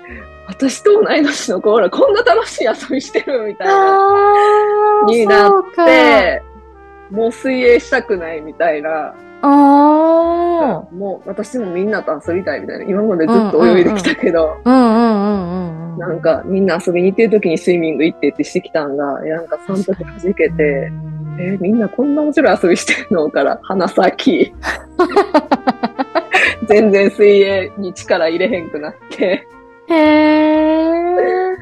[0.48, 6.44] 私と同い年の子らこんな楽しい遊びしてるみたいな、あーになそうかで、
[7.10, 9.48] もう水泳したくないみたいな、あ
[10.92, 14.58] もう私もみんなと遊びたいみたいな、今までずっと泳いできたけど。
[15.98, 20.92] なんかみんな遊びに行ってる時にスイミング行ってってしてきたんが、いやなんかその時弾けて、
[21.40, 23.30] えーみんなこんな面白い遊びしてるの？
[23.30, 24.54] から、鼻先。
[26.68, 29.48] 全然水泳に力入れへんくなって。
[29.88, 31.56] へえ。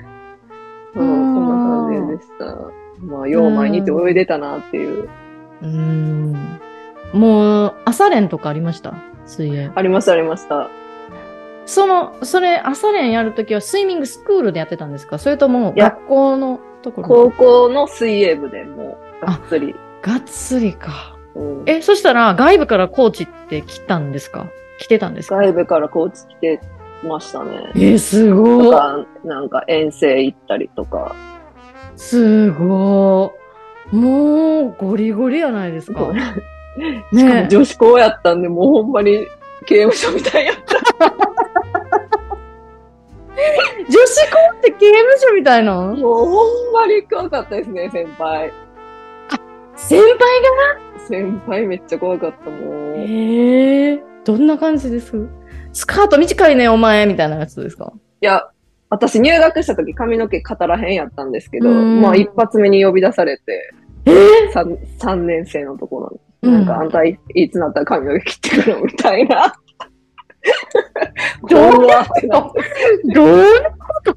[0.94, 1.54] そう、そんな
[1.92, 2.46] 感じでした。
[3.06, 5.10] まあ、よう前にって泳いでたなっていう。
[5.62, 6.34] うん。
[7.14, 8.96] もう、朝練とかありました？
[9.26, 9.72] 水泳。
[9.74, 10.70] ありました、ありました。
[11.66, 15.18] その、それ、朝練やるときはスイミングスクールでやってたんですか？
[15.18, 17.08] それとも学校のところ？
[17.08, 19.76] 高校の水泳部でもう、がっつり。
[20.02, 21.16] がっつりか。
[21.36, 24.48] うんえ、そしたら外部からコーチって来たんですか？
[24.80, 25.38] 来てたんですか？
[25.38, 26.62] 外部からコーチ来て
[27.04, 27.72] ましたね。
[27.76, 28.72] え、すとごい。
[28.72, 31.16] か、なんか遠征行ったりとか。
[31.96, 33.34] すご
[33.92, 33.96] い。
[33.96, 36.12] もう、ゴリゴリやないですか。
[37.14, 39.28] しかもね女子校やったんで、もうほんまに
[39.66, 41.06] 刑務所みたいやった。
[43.36, 48.52] 女子校って刑務所みたいなもうほんまに怖かったですね、先輩。
[49.76, 50.08] 先輩
[51.08, 52.96] 先輩めっちゃ怖かった、もがう。
[53.00, 55.28] ええどんな感じです？
[55.74, 57.92] スカート短いね、お前、みたいなやつですか？
[58.22, 58.48] いや、
[58.90, 63.74] 私入学した時髪の毛語らへんやったんですけど、うんまあ一発目に呼び出されて、
[64.06, 66.20] えー？3, 三年生のところに。
[66.44, 69.54] うんなんかあんたいいつなったら髪の毛切ってくるみたいな。
[71.50, 71.72] どう？
[73.14, 74.14] どういうこ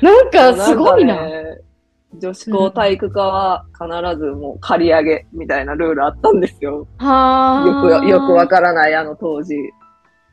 [0.00, 1.26] となんか、すごいな。
[1.26, 1.58] ね
[2.16, 6.86] 女子校体育科は必ずもう借り上げみたいなルールあったんですよ。
[6.98, 9.56] はよく、よくわからないあの当時。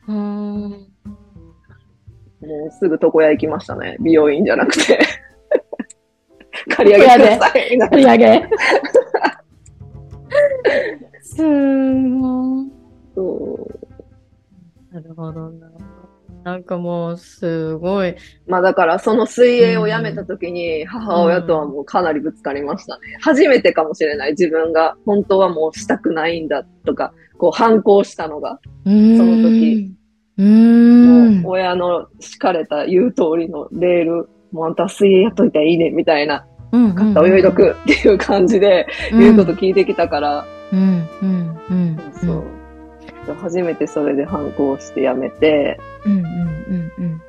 [0.06, 3.96] うーんもうすぐ床屋行きましたね。
[4.00, 4.98] 美容院じゃなくて。
[6.76, 7.62] 借り上げてください。
[7.62, 8.48] みたいな取り上げ。
[11.36, 12.70] すーごい。
[13.14, 13.68] そ
[14.90, 15.68] うなるほどな。
[16.44, 18.16] なんかもう、すごい。
[18.48, 23.16] まあだからその水泳をやめた時に母親とはもうかなりぶつかりましたね。
[23.20, 29.94] 初めてかもしれない自分が本当はもうしたくないんだとか、こう反抗したのが、そのの時。
[30.38, 31.42] うーん。
[31.42, 42.12] もう親の敷かれた言う通りのレール、もうあんた水泳やっといたらいいねみたいな、うんかった泳いどくっていう感じで言うこと聞いてきたから、うん、うん、うん。
[42.14, 42.44] そう。
[43.40, 47.22] 初めてそれで反抗してやめて、うん、うん、うん、うん。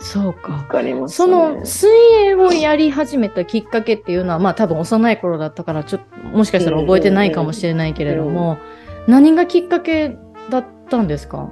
[0.00, 0.62] そうかわ。
[0.64, 1.32] かりましたそね。
[1.60, 1.88] の水
[2.24, 8.58] 泳をやり始めたきっかけっていうのは、まあ多分幼い頃だったから、ちょっともしかしたら覚えてないかもしれないけれども、
[9.06, 10.16] 何がきっかけ
[10.50, 11.50] だったんですか？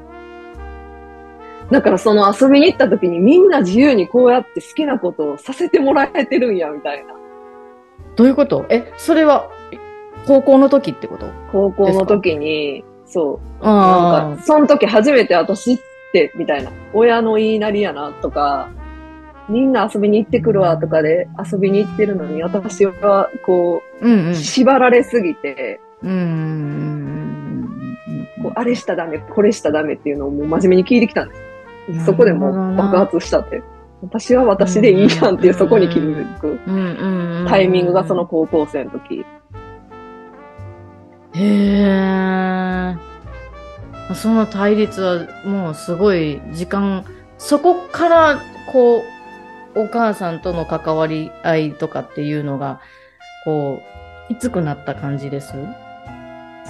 [1.70, 7.14] だからその遊びに行った時にみんな自由にこうやって好きなことをさせてもらえてるんや、みたいな。
[8.16, 8.66] どういうこと？
[8.68, 9.48] え、それは
[10.30, 11.26] 高校の時ってこと？
[11.50, 13.64] 高校の時に、そう。
[13.64, 15.78] なあんか、その時初めて私っ
[16.12, 16.70] て、みたいな。
[16.92, 18.70] 親の言いなりやな、とか、
[19.48, 24.06] みんな遊びに行ってくるわ、とかで遊びに行ってるのに、私は、こあ。
[24.06, 24.34] うんうう、ん。
[24.36, 27.96] 縛られすぎて、うん
[28.40, 31.34] こうあれしたダメ、これしたダメっていうのをもう真面目に聞いてきたんで
[31.98, 32.06] す。
[32.06, 33.62] そこでもう爆発したって。
[34.00, 36.60] 私は私でいいやんっていう、そこに気づく。
[37.48, 38.24] タイミングがその。
[38.24, 39.26] 高校生の時。
[41.34, 42.96] へえ。
[44.14, 47.04] その対立はもうすごい時間、
[47.38, 48.40] そこから
[48.72, 52.80] こう、お母さんとの関わり合いとかっていうのが、
[53.44, 53.78] こ
[54.28, 55.54] う、きつくなった感じです？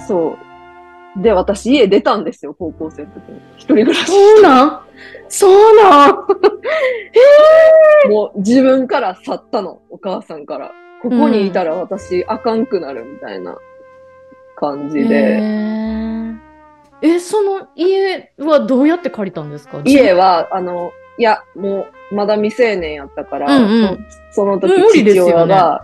[0.07, 0.37] そ
[1.17, 1.21] う。
[1.21, 3.41] で、私家出たんですよ、高校生の時に。
[3.57, 4.05] 一人暮らし。
[4.05, 4.81] そうなん？
[5.27, 6.15] そうなん？
[8.09, 10.71] もう自分から去ったの、お母さんから。
[11.01, 13.57] ここにいたら私あかんくなるみたいな
[14.61, 15.39] 感じへで。
[15.39, 16.37] ー。
[17.01, 19.81] え、その家はどうやって借りたんですか？
[19.83, 24.05] 家は、あの、いや、もう、まだ未成年やったから、うんうん。
[24.31, 24.71] そその時
[25.03, 25.83] 父親が、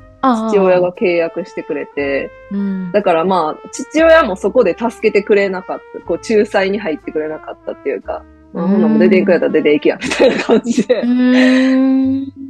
[0.50, 2.92] 父親が契約してくれて、うん。
[2.92, 11.02] だからまあ、父親もそこで助けてくれなかった、こう、仲裁に入ってくれなかったっていうか、まあ、ほんならもう出ていくやったら出ていきや、みたいな感じで。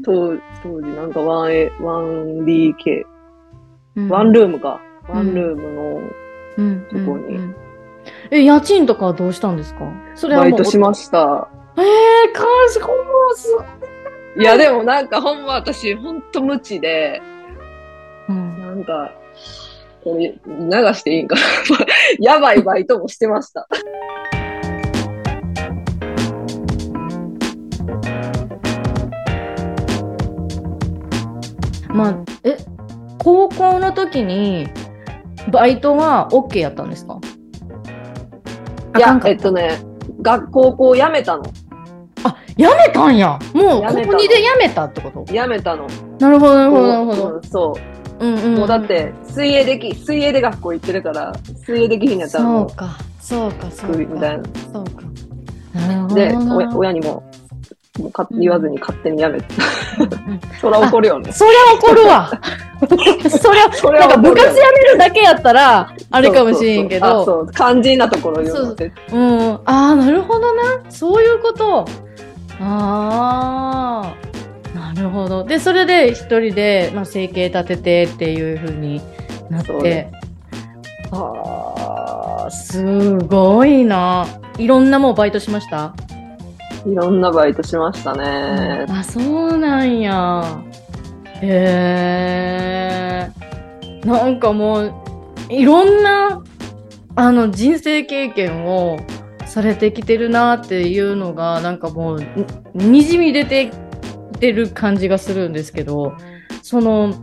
[0.05, 3.03] 当当時なんか 1A、1DK、
[3.95, 4.09] うん。
[4.09, 4.79] ワンルームか。
[5.10, 6.02] ワンルームの、
[6.58, 7.54] うん、そこに、
[8.32, 9.91] え、家賃とかはどうしたんですか？
[10.15, 11.48] それはバイトしました。
[11.78, 13.04] ええー、感謝、ほんま
[13.36, 14.43] すごい。
[14.43, 17.22] いや、でもなんかほんま私、ほんと無知で、
[18.30, 19.12] うん、なんか、
[20.04, 21.41] これ流していいんかな。
[22.20, 23.67] やばいバイトもしてました。
[31.89, 32.58] まあ、え、
[33.17, 34.67] 高校の時に、
[35.51, 37.19] バイトは OK やったんですか？
[38.97, 39.79] いやえっとね、
[40.21, 41.43] 学高校辞めたの。
[42.23, 43.38] あ、やめたんや。
[43.53, 45.23] もう、やめた高2でやめたってこと？
[45.31, 45.88] 辞めたの。
[46.19, 47.36] なるほど、なるほど、なるほど。
[47.36, 47.73] うんそ
[48.19, 48.25] う。
[48.25, 48.57] うんうんん。
[48.57, 51.31] もうだって、水泳でき、水泳で学校行ってるから、
[51.65, 53.97] 水泳できひんやったらそうか、そうか、そうか。
[53.97, 54.43] みたいな。
[54.73, 56.15] そうか。
[56.15, 56.33] で、
[56.75, 57.23] 親にも、
[58.12, 59.45] かうん言わずに勝手に辞めて。
[59.99, 61.31] うんそら怒るよね。
[61.31, 62.31] そりゃ怒るわ。
[63.29, 67.07] そりゃ、それなんか部活やめるだけやったら、あれかもしれんけど。
[67.07, 68.91] そうそうそうあそう、肝心なところ言うて。
[69.12, 69.53] うん。
[69.53, 70.63] ああ、なるほどな。
[70.89, 71.86] そういうこと。
[72.62, 74.13] ああ。
[74.77, 75.43] なるほど。
[75.43, 79.01] で、それで一人で、まあ、生計立ててっていう風に
[79.49, 80.10] なって。
[81.12, 84.25] ああ、すごいな。
[84.57, 85.93] いろんなもうバイトしました？
[86.88, 88.86] いろんなバイトしましたね。
[88.89, 90.63] あ、そうなんや。
[91.41, 93.32] へえ。
[94.06, 94.93] なんかもう、
[95.50, 96.41] いろんな、
[97.15, 99.00] あの、人生経験を
[99.45, 102.21] されてきてるなっていうのが、なんかもう、
[102.73, 103.69] にじみ出て
[104.34, 106.13] きてる感じがするんですけど、
[106.62, 107.13] その、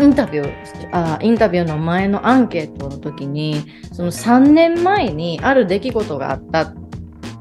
[0.00, 0.52] インタビュー、
[0.92, 6.72] あインタビューの前のアンケートの時に、その3年前にある出来事があった。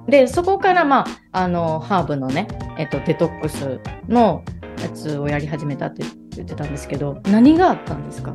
[0.07, 4.43] で、そこから、まあ、あの、ハーブのね、えっと、デトックスの
[4.81, 6.03] やつをやり始めたって
[6.35, 8.33] 言ってたんですけど、何があったんですか？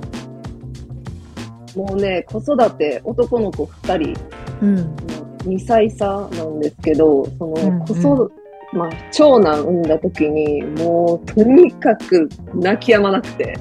[1.77, 4.21] もうね、子育て、男の子2人、
[4.63, 4.97] うん。
[5.45, 8.33] 2歳差なんですけど、そのうん子育
[8.73, 13.59] まあ、長男産んだ時に、もう、とにかく泣き止まなくて、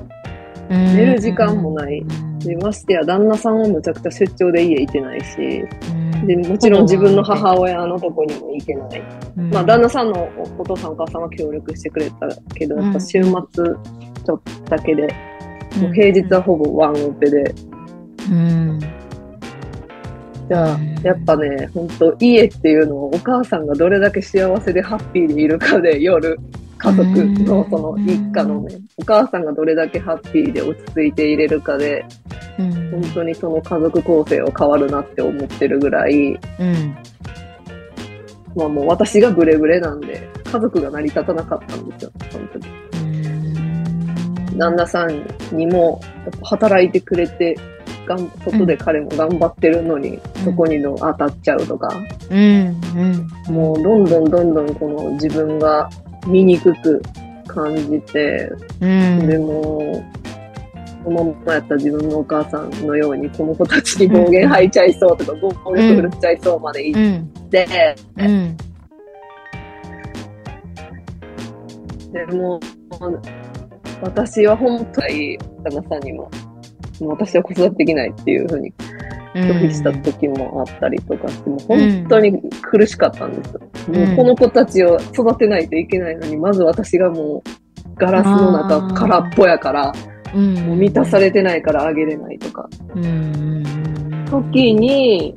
[0.69, 2.03] 寝る時間もない。
[2.39, 5.63] でましてや、旦那さんはむちゃくちゃ出張で家いてないし、
[6.25, 9.01] でもちろん自分の母親のとこにも行けない。
[9.35, 15.03] まあ、旦那さんのおお父さんお母さんは協力してくれたけど、やっぱ週末ちょっとだけで、
[15.79, 17.55] もう平日はほぼワンオペで、
[18.31, 18.79] うん。
[20.49, 26.39] じゃあ、やっぱね、本当家っていうのをお母さんがどれだけ幸せでハッピーでいるかで夜、
[26.77, 32.05] 家族のその一家のね、お母さんがどれだけハッピーで落ち着いていれるかで、
[32.59, 36.97] うん本当にその家族構成を変わるなって思ってるぐらい、うん。
[38.55, 42.65] まあもう私がブレブレなんで、家族が成り立たなかったんですよ、本当に。
[44.57, 46.01] 旦那さんにも、
[46.41, 47.55] 働いてくれて、
[48.07, 51.89] がん外で彼も頑張ってるのに、そこにの当たっちゃうとか、
[52.29, 52.81] うん。
[53.49, 53.53] うん。
[53.53, 55.89] もうどんどんどんどんこの自分が
[56.27, 57.01] 醜く
[57.47, 59.27] 感じて、うん。
[59.27, 60.03] でも、
[61.03, 67.31] このままやったら自分のお母さんのようにこの子たちに暴言吐いちゃいそうとか、暴力振るっちゃいそうまで言うん。
[67.47, 68.57] って、うん。
[72.11, 72.59] でも、
[74.01, 76.29] 私は本当に旦那さんにも、
[76.99, 78.73] もう私は子育てできないっていうふうに
[79.37, 83.61] 拒否した時もあったりとかして、もう本当に苦しかったんですよ。
[83.89, 89.93] うんもうこの子たちを育てないといけないのに、まず私がもうガラスの中空っぽやから、
[90.35, 90.55] うん。
[90.55, 93.63] もう満たされてないからあげれないとか、うん。
[94.29, 95.35] 時に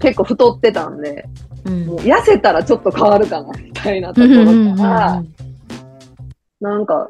[0.00, 1.24] 結構太ってたんで、
[1.64, 5.22] うんもう痩せたらちょっと変わるかな、みたいなところから、
[6.60, 7.08] なんか、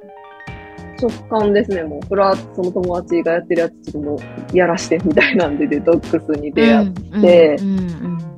[1.00, 2.09] 直感ですね、もう。
[2.09, 8.37] これはその友達がやってるやつ、ちょっともう、やらしてみたいなんで、デトックスに出会って、うんうん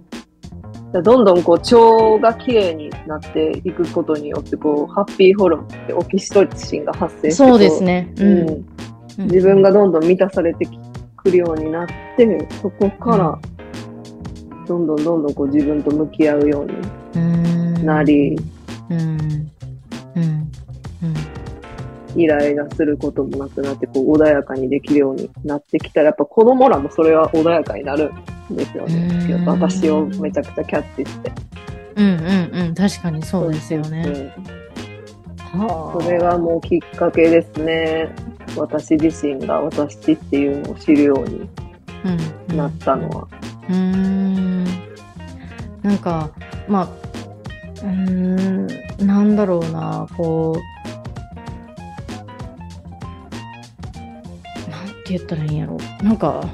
[0.90, 8.10] どんどんこう、腸が綺麗になっていくことによって、こう、ハッピーホルモンってオキシトシンが発生して、そうですね。
[8.16, 8.26] こう。
[8.26, 9.26] うん。
[9.26, 10.66] 自分がどんどん満たされて
[11.14, 13.38] くるようになって、そこから、
[14.66, 16.66] どんどんどんどんこう自分と向き合うよ
[17.14, 18.38] うになり、
[18.88, 19.00] うん。
[19.00, 19.10] うん。
[20.14, 21.37] うん。
[22.16, 28.12] イライラすることもなくなって、こう穏やかにできるようになってきたら、やっぱ子供らもそれは穏やかになる
[28.50, 29.30] んですよね。
[29.30, 31.32] やっぱ私をめちゃくちゃキャッチして。
[31.96, 32.74] うんうんうん。
[32.74, 34.32] 確かにそうですよね。
[34.36, 34.58] うん
[35.50, 38.08] それがもうきっかけですね。
[38.56, 41.48] 私自身が私っていうのを知るように
[42.50, 43.28] うんなったのは。
[43.68, 44.64] うーん
[45.82, 46.30] なんか
[46.68, 46.88] まあ
[47.82, 50.77] うーんなんだろうなこう
[55.08, 55.78] て言ったらいいんやろ。
[56.02, 56.44] なんか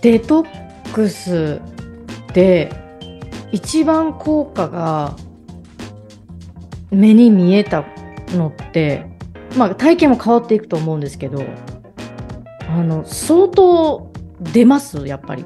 [0.00, 1.60] デトックス
[2.34, 2.72] で
[3.52, 5.16] 一番効果が
[6.90, 7.84] 目に見えた
[8.30, 9.06] のって
[9.56, 11.44] まあ体験も変わっていくと思うんですけど
[12.68, 15.44] あの相当出ますやっぱり。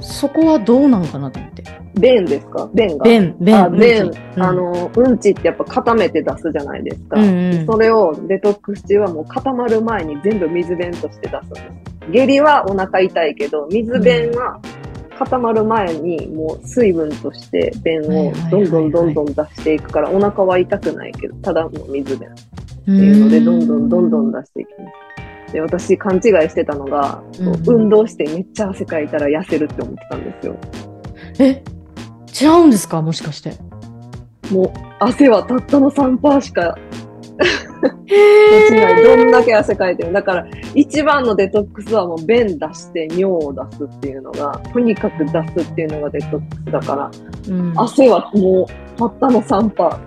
[0.00, 1.57] そこはどうなんかなと思って。
[1.98, 2.68] 便ですか？
[2.74, 3.04] 便が？
[3.04, 4.04] 便、便、あ、便、
[4.36, 7.20] うんあ、の、うんちってやっぱ固めて出すじゃないですか。
[7.20, 12.10] うんうんそれをデトックス中はもう固まる前に全部水便として出すんです。
[12.10, 14.60] 下痢はお腹痛いけど、水便は
[15.18, 22.42] 固まる前にもう水分として便をどんどんどんどん出していくから、お腹は痛くないけど、ただの水便って
[22.86, 24.90] ていうので、どんどんどんどん出していきま
[25.48, 25.52] す。
[25.52, 30.56] で、私勘違いしてたのが、うん運動してめっちゃ汗かいたら痩せるって思ってたんですよ。
[31.40, 31.62] え、
[32.40, 33.02] 違うんですか？
[33.02, 33.52] もしかして。
[34.50, 36.74] もう汗はたったの3%しか
[38.06, 39.04] へ落ちない。
[39.04, 40.12] どんだけ汗かいてる。
[40.12, 47.10] だから、一番のデトックスはもう便出して尿を出すっていうのが、とにかく出すっていうのがデトックスだから、
[47.48, 50.00] うん汗はもうたったの3%。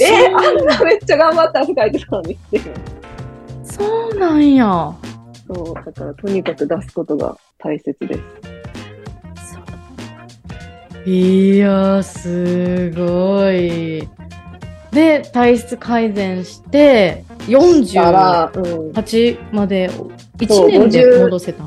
[0.00, 2.74] えー、あんなめっちゃ頑張って汗かいてたのにっていう。
[3.62, 4.92] そうなんや。
[5.46, 8.49] そう、だからとにかく出すことが大切です。
[11.06, 14.08] いやー、すごい。
[14.92, 19.56] で、体質改善して、したら、48うん。
[19.56, 21.64] までそう1年で50戻せた？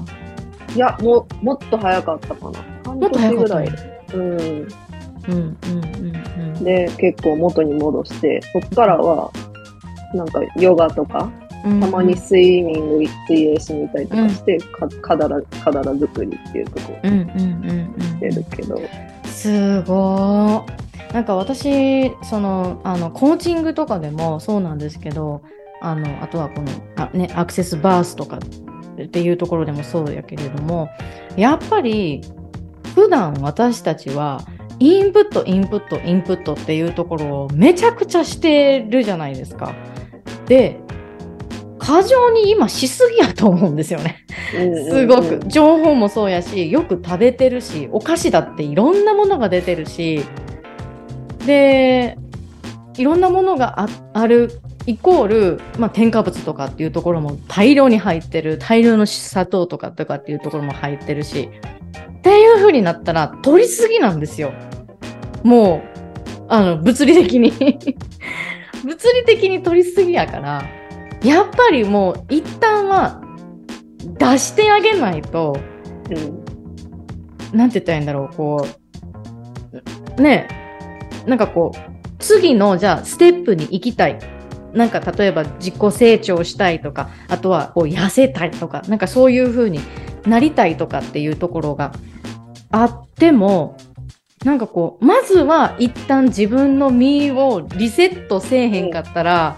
[0.76, 2.60] いや、もう、もっと早かったかな。
[2.86, 3.70] 半年ぐらい。
[4.14, 4.22] うん。
[4.22, 4.68] うん、うん、
[5.28, 5.58] うん、
[6.56, 6.64] うん。
[6.64, 9.32] で、結構元に戻して、そっからは、
[10.14, 11.32] なんかヨガとか、
[11.66, 17.24] うんたまにスイミング、水泳しに行ったりとかして、かかだら、かだら作りっていうとこうん、うん、う
[17.98, 18.82] ん、してるけど、
[19.34, 25.44] すごーなんか私そのあのコーチングとかでもそうなんですけど
[25.82, 30.90] あのあとはこのあ、ね、アクセスバースとかっていうところでもそうやけれども
[31.36, 32.22] やっぱり
[32.96, 34.42] 普段私たちは
[34.80, 39.76] インプットインプットインプットっていうところをめちゃくちゃしてるじゃないですか。
[40.48, 40.80] で
[41.84, 44.26] 過剰に今しすぎやと思うんですよね。
[44.90, 45.40] すごく。
[45.48, 50.24] 情報もそうやしよく食べてるしお菓子だっていろんなものが出てるし。
[51.46, 52.18] で
[52.96, 58.58] いろんなものがああるイコール、まあ、添加物とかっていうところも大量に入ってる。
[58.58, 61.50] 大量の砂糖とかとかっていうところも入ってるし。
[62.18, 64.54] っていう風になったら取りすぎなんですよ。
[65.44, 65.84] も
[66.40, 67.52] うあの物理的に。
[68.86, 70.64] 物理的に取りすぎやから
[71.24, 73.22] やっぱりもう一旦は
[74.04, 75.58] 出してあげないと、
[76.10, 76.44] うん
[77.54, 78.68] なんて言ったらいいんだろう、こ
[80.18, 80.48] う、ね
[81.26, 84.20] え、なんかこう、次の、じゃあ、ステップに行きたい。
[84.74, 89.80] なんか、例えば、自己成長したいとか、あとは、こう、痩せたいとか、なんかそういう風に
[90.26, 91.94] なりたいとかっていうところが
[92.72, 93.78] あっても、
[94.44, 99.58] なんかこう、まずは一旦自分の身をリセットせえへんかったら、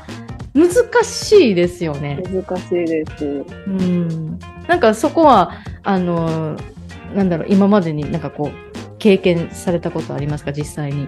[0.55, 0.69] 難
[1.03, 2.23] しいですよね。
[2.31, 3.25] 難しいです。
[3.67, 5.51] うんなんかそこは、
[5.83, 6.57] あの、
[7.13, 11.07] なんだろう、今までになんかこう、経験されたことありますか、実際に？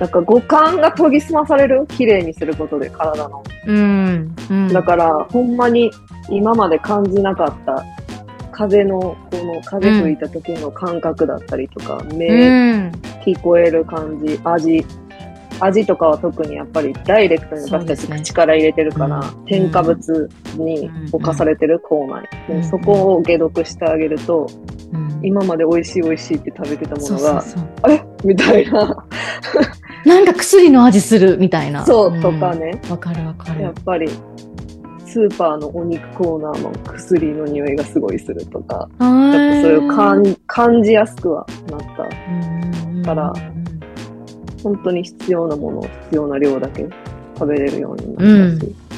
[0.00, 1.86] なんか五感が研ぎ澄まされる？
[1.86, 3.44] 綺麗にすることで体の。
[3.66, 4.34] うん。
[4.50, 5.92] うんだから、ほんまに
[6.28, 7.84] 今まで感じなかった
[8.50, 12.92] 風の、この風吹いた時の感覚だったりとか、目、うん。
[13.24, 14.84] 聞こえる感じ、味。
[15.64, 24.46] 味とかは特にやっぱりダイレクトに私たち口から入れてるから、うん添加物に侵されてる口内、うんでそこを解毒してあげると、
[24.92, 27.44] うん今まで美味しい美味しいって食べてたものが。
[27.82, 28.04] あれ？
[28.24, 29.06] みたいな。
[30.04, 31.86] なんか薬の味するみたいな。
[31.86, 32.72] そう、とかね。
[32.84, 32.90] うん。
[32.90, 33.72] わかるわかるやっ。
[33.84, 34.08] ぱり、
[35.06, 43.04] スーパーのお肉コーナーの薬の匂いがすごいするとか、ちょっとそういう感感じやすくはなった。
[43.04, 43.32] から
[44.62, 46.86] 本当に必要なものを必要な量だけ
[47.34, 48.66] 食べれるようになったし。
[48.66, 48.92] うん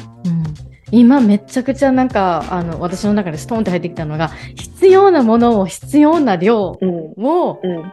[0.91, 6.89] 今めちゃくちゃなんかあの私の中でストーンって入ってきたのが必要なものを必要な量うん。
[7.25, 7.91] をうん。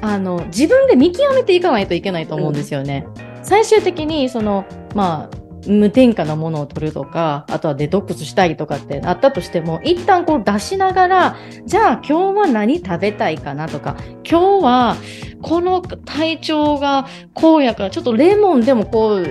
[0.00, 3.06] あの自分で見極めていかないといけないと思うんですよね。
[3.42, 5.36] 最終的にそのまあ
[5.66, 11.36] 無添加のものを取るとかあとはデトックスしたいとかってあったとしても一旦こう出しながら
[11.66, 13.96] じゃあ今日は何食べたいかなとか
[14.28, 14.96] 今日は
[15.42, 19.30] この体調がこうやからちょっとレモンでもこうち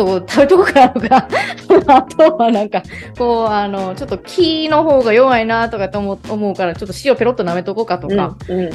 [0.00, 1.28] ょっと食べとこうかなとか
[1.96, 2.82] あとはなんか
[3.18, 8.36] こうあのちょっと木の方が弱いなとかって思う思うからちょっと塩ペロッと舐めとこうかとか。
[8.48, 8.70] うん。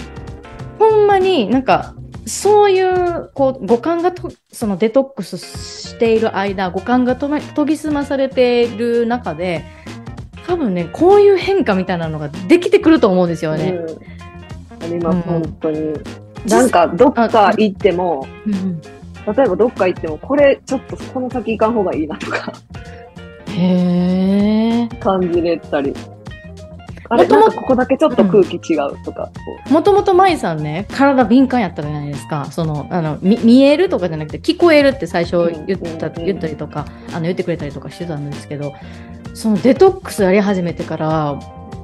[0.80, 9.64] ほんまになんか、そういう、こう、五感がと、そのデトックスしている間、五感がとめ研ぎ澄まされている中で、
[10.48, 13.72] 多分ね、こういう変化みたいなのができてくると思うんですよね。
[13.72, 14.84] うん。
[14.84, 15.94] あります、うん本当に。
[16.48, 17.24] なんか、どっか
[17.58, 18.82] 行っても、うんうん
[19.26, 22.54] 例えばどっか行っても、これちょっとこの先行かん方がいいなとか
[23.48, 24.88] へえ。
[25.00, 25.94] 感じれたり。
[27.10, 29.30] あれ、もここだけちょっと空気違うとか、
[29.66, 32.46] こもともと舞さんね、体敏感やったじゃないですか。
[32.52, 38.74] その、あの、み見えるとかじゃなくて、聞こえるって最初言った、言ったりとか、あの、言ってくれたりとかしてたんですけど、
[39.34, 41.40] そのデトックスやり始めてから、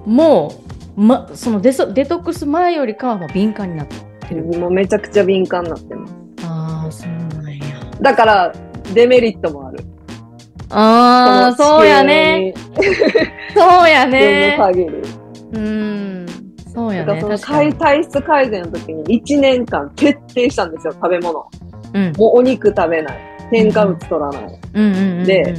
[0.06, 0.54] も
[0.98, 4.02] う、ま、そのデソデトックス前よりかはもう敏感になってる。
[4.02, 6.16] うもうめちゃくちゃ敏感になってます。
[6.46, 7.66] ああ、そうなんや。
[8.02, 8.54] だから、
[8.94, 9.84] デメリットもある。
[10.70, 12.54] ああ、そうやね。
[13.54, 14.58] そうやね。
[15.54, 16.26] うん。
[16.74, 17.22] そうやね。
[17.78, 21.46] 体質改善の時に1年間徹底したんですよ、食べ物。
[21.94, 22.14] うん。
[22.18, 23.18] もうお肉食べない。
[23.52, 24.60] 添加物取らない。
[25.26, 25.54] で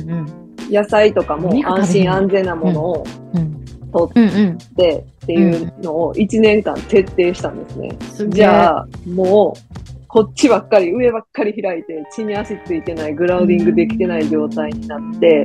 [0.70, 3.04] 野菜とかも安心安全なものを
[3.34, 3.64] うん。
[3.92, 4.10] 取。
[4.54, 7.96] ってっていうのを1年間徹底したんですね。
[8.10, 15.42] すじゃあ、もう、こっちばっかり、上ばっかり開いて、地に足ついてない、グラウディングできてない状態になって、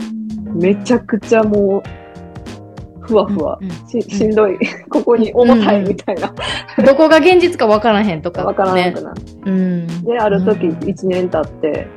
[0.54, 3.58] めちゃくちゃもう、ふわふわ。
[3.62, 4.58] うんししんどい、
[4.90, 6.34] ここに重たいみたいな、
[6.84, 8.48] どこが現実か分からへんとか、ね。
[8.48, 9.22] わからなくなる。
[9.46, 10.04] うん。
[10.04, 10.74] で、ある時うん。
[10.80, 11.88] 1年経って、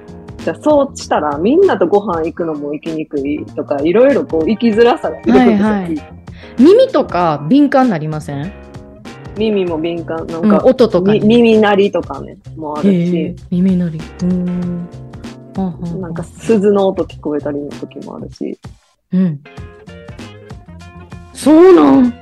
[0.44, 5.66] じゃあそうしたらみんなとご飯行くのも行きにくいとか、いろいろこう生きづらさが出てくるんですよ。
[5.66, 6.19] はいはい
[6.58, 8.52] 耳とか敏感になりません？
[9.36, 13.98] 耳も敏感、なんうんか、音とか耳鳴りとかね、もあるし、耳鳴り。
[13.98, 14.88] うーん。
[16.00, 18.58] なんか鈴の音聞こえたりの時もあるし、
[19.12, 19.40] うん。
[21.32, 22.14] そうなん？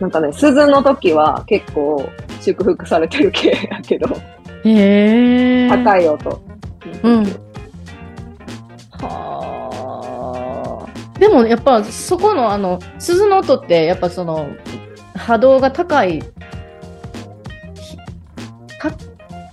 [0.00, 2.08] なんかね、鈴の時は結構
[2.40, 4.08] 祝福されてる系やけど、
[4.64, 5.68] へえ。
[5.68, 6.42] 高い音。
[7.02, 7.26] うん
[11.18, 14.48] でもやっぱそこのあの鈴の音ってやっぱその
[15.14, 16.22] 波動が高い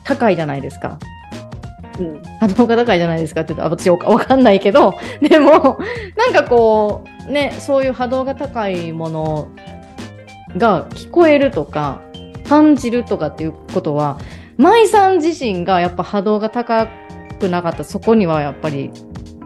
[0.04, 1.00] 高いじゃないですか。
[2.00, 2.22] うん。
[2.40, 5.78] 波動が高いじゃないですかって言うと私わかんないけど でも
[6.18, 9.48] なんかこうねそういう波動が高いもの
[10.58, 12.02] が聞こえるとか
[12.48, 14.18] 感じるとかっていうことは
[14.58, 16.88] 舞さん自身がやっぱ波動が高
[17.40, 18.92] くなかったそこにはやっぱり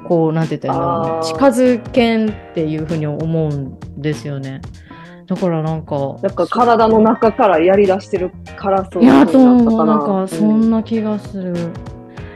[0.08, 4.62] こうなんて言ったら近づけんっていうふうに思うんですよね
[5.28, 9.72] だからなんかだから体の中からやり出してるからそういや、とになったかな。
[9.72, 9.86] 思う。
[9.86, 11.54] なんか、そんな気がする。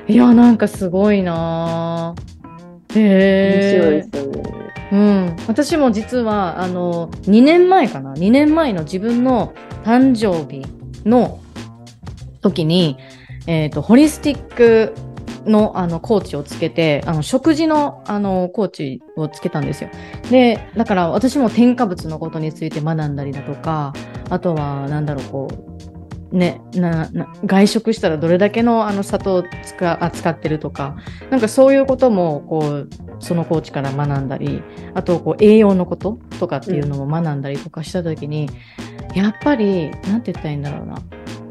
[0.08, 2.32] いや、なんかすごいなぁ。
[2.94, 4.04] 面へ白いえで。
[4.04, 4.44] すよね。
[4.92, 5.36] うん。
[5.48, 9.54] 私も実は、あの、2年前かな ?2 年前の自分の
[9.86, 10.66] 誕生日
[11.06, 11.40] の
[12.42, 12.98] 時に、
[13.48, 14.94] えっ、と、ホリスティック
[15.46, 19.90] の、あの、コーチをつけて、あの、食事の、あの、コーチをつけたんですよ。
[20.30, 23.94] で、だから私も添加物のことについて学んだりだとか、
[24.30, 27.10] あとは、なんだろう、こう、ね、な、
[27.46, 30.96] 外食したらどれだけのあの砂糖を使あ使ってるとか、
[31.30, 32.90] なんかそういうことも、こう、
[33.20, 34.64] そのコーチから学んだり、
[34.94, 38.50] あと、こう、栄養のこととかっていうのも学んだりとかしたときに、
[39.14, 40.96] やっぱり、なんて言ったらいいんだろうな。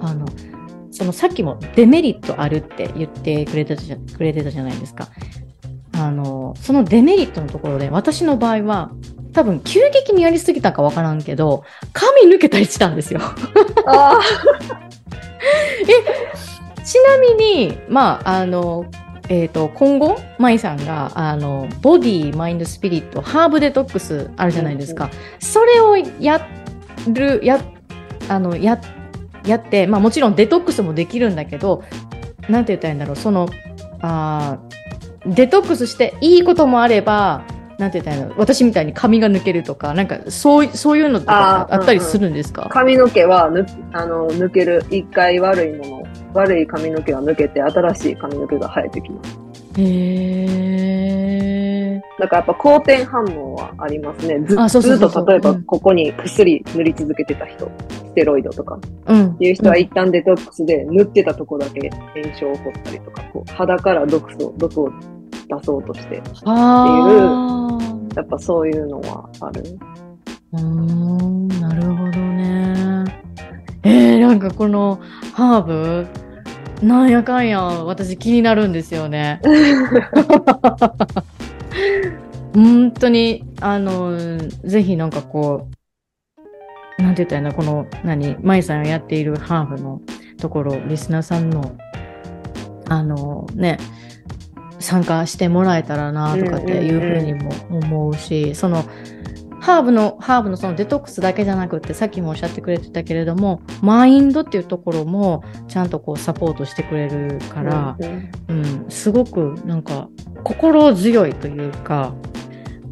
[0.00, 0.24] あの、
[1.00, 5.08] そのさっきもデメリットあるって言ってくれてたじゃくれてたじゃないですか。
[5.94, 8.90] あの、そのデメリットのところで、私の場合は、
[9.32, 13.20] 多分急激にやりすぎたかわからんけど、髪抜けたりしたんですよ。
[13.86, 14.20] あ
[16.84, 18.84] ちなみに、まあ、あの、
[19.30, 25.08] えっ、と、今後、舞さんが、あの、ボディ、マインド、スピリット、ハーブデトックスあるじゃないですか。
[25.38, 26.46] それをや
[27.08, 27.58] る、や、
[28.28, 28.78] あの、や、
[29.44, 31.82] やって、まあもちろんデトックスもできるんだけど、
[32.48, 33.48] なんて言ったらいいんだろう、その、
[34.00, 37.42] あーデトックスしていいこともあれば、
[37.78, 44.82] なんて言ったらいいんだろう、私みたいに髪が抜けるとか、なんか、そうい、そういうのとかあったりするんですか、髪の毛はぬあの抜ける。
[44.90, 49.38] 一回悪いもの、悪い髪の毛が抜けて、新しい髪の毛が生えてきます。
[49.78, 50.79] へー。
[52.20, 54.38] だからやっぱ好転反応はありますね。
[54.40, 59.36] ずっと例えばうんここに薬塗り続けてた人、ステロイドとかうん。
[59.40, 64.90] いう人は一旦デトックスで塗ってたとこだけ炎症起こったりとか、こう肌から毒素毒を
[65.48, 69.64] 出そうとして、あーやっぱそういうのはある。
[70.52, 73.04] うーん、なるほどね。
[73.82, 75.00] えー、なんかこの
[75.32, 76.06] ハーブ、
[76.86, 79.40] なんやかんや私気になるんですよね。
[82.54, 84.16] 本当に、あの、
[84.64, 85.68] ぜひなんかこ
[86.98, 90.00] う、なんて言ったらいいの、この、何、舞さんがやっているハーフの
[90.38, 91.76] ところ、リスナーさんの、
[92.88, 93.78] あの、ね、
[94.78, 98.84] 参加してもらえたらなとかっていうふうにも思うし、その、
[99.60, 110.08] ハーブの、ハーブのそのデトックスだけじゃなくって、さっきもおっしゃってくれてたけれども、マインドっていうところもちゃんとこうサポートしてくれるから、うんうん、すごくなんか
[110.44, 112.14] 心強いというか、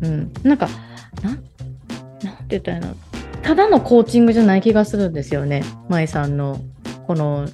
[0.03, 0.69] うん、なんか、
[1.23, 2.95] なん、なんて言ったらいいの？
[3.43, 5.65] ただのコーチングじゃない気がするんですよね。
[5.89, 6.61] 舞さんの、
[7.07, 7.49] この、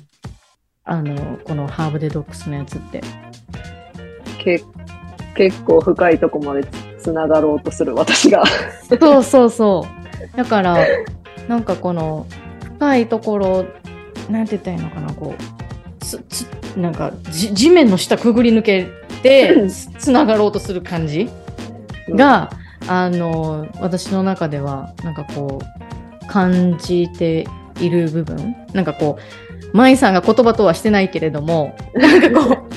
[0.82, 3.00] あの、このハーブデトックスのやつって。
[4.38, 4.60] け
[5.36, 6.66] 結構深いとこまで
[7.04, 8.44] つながろうとする私が。
[8.98, 9.86] そうそうそ
[10.34, 10.36] う。
[10.36, 10.78] だから、
[11.48, 12.26] なんかこの、
[12.78, 13.66] 深いところ、
[14.30, 16.42] なんて言ったらいいのかな、こう、つ、つ、
[16.76, 18.88] なんか、じ地面の下くぐり抜け
[19.22, 21.28] て、つつながろうとする感じ
[22.08, 22.50] が、
[22.88, 27.46] あの、私の中では、なんかこう、感じて
[27.80, 29.18] いる部分なんかこ
[29.72, 32.74] う、舞さんが言葉とはしてないけれども、なんかこう、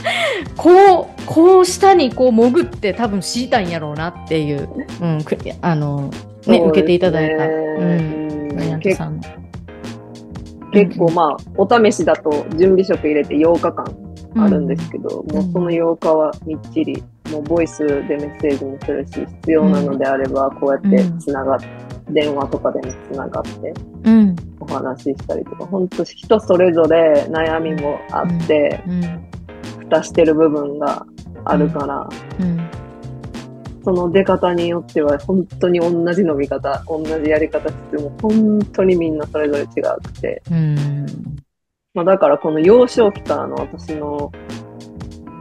[0.56, 4.70] こう、こう下にこう潜って多分知りたいんやろうなっていう、
[5.02, 6.10] うん、くあの、
[6.46, 7.84] ね、受けていただいた、うう
[8.78, 9.18] ん、さん。
[9.18, 9.24] の。
[10.72, 21.68] 結構まあ、お試しだと準備食入れて8日間あるんですけど、もうその8日はみっちり、もうボイスでメッセージもするし、必要なのであれば、こうやってつながって、
[22.10, 23.74] 電話とかでもつながって
[24.06, 29.26] うん、お話ししたりとか、本当人それぞれ悩みもあって、うん、
[29.90, 31.06] 蓋してる部分が
[31.46, 32.08] あるから、
[32.40, 32.70] うん、
[33.84, 41.06] その出方によっては本当に同じ飲み方、同じやり方しても本当にみんなそれぞれ違くて、うん、
[41.94, 44.32] まあだからこの幼少期からの私の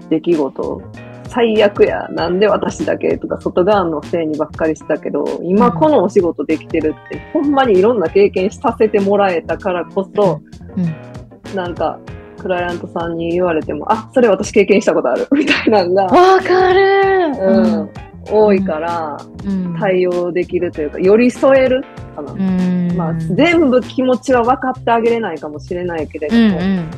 [0.09, 0.82] 出来事、
[1.28, 10.40] 最悪や、なんで私だけとか外側のせいにばっかりしたけど、今このお仕事できてるって、ほんまにいろんな経験させてもらえたからこそ、
[10.76, 11.55] うん。
[11.55, 11.99] なんか、
[12.47, 17.32] クライアントさんに言われても、あ、それ私経験したことある、 みたいなのが、わかる。
[17.40, 17.90] うん、
[18.30, 21.84] 多いから、うん、対応できるというか、寄り添える
[22.14, 22.32] かな。
[22.32, 26.88] うん、まあ、全部気持ちは分かってあげれないかもしれないけれどうん、も、うん、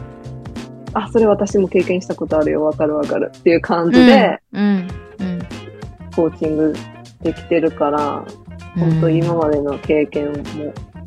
[0.93, 5.39] あ、それ私も経験したことあるよ、分かる分かるっていう感じで、うん、うん、
[6.15, 6.75] コーチング
[7.23, 8.23] できてるから、
[8.77, 10.29] うん、本当今までの経験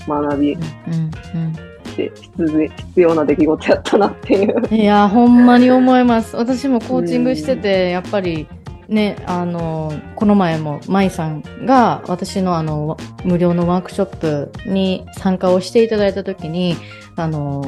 [0.07, 1.37] も学びうん、う
[1.67, 1.70] ん。
[2.10, 4.68] て必要な出来事やったなっていう。
[4.76, 6.36] いや、ほんまに思います。
[6.36, 8.47] 私もコーチングしてて、やっぱり、
[8.88, 16.76] ね、あの、この前も、舞さんが私のあの、無料のワークショップに参加をしていただいたときに、
[17.16, 17.64] あの、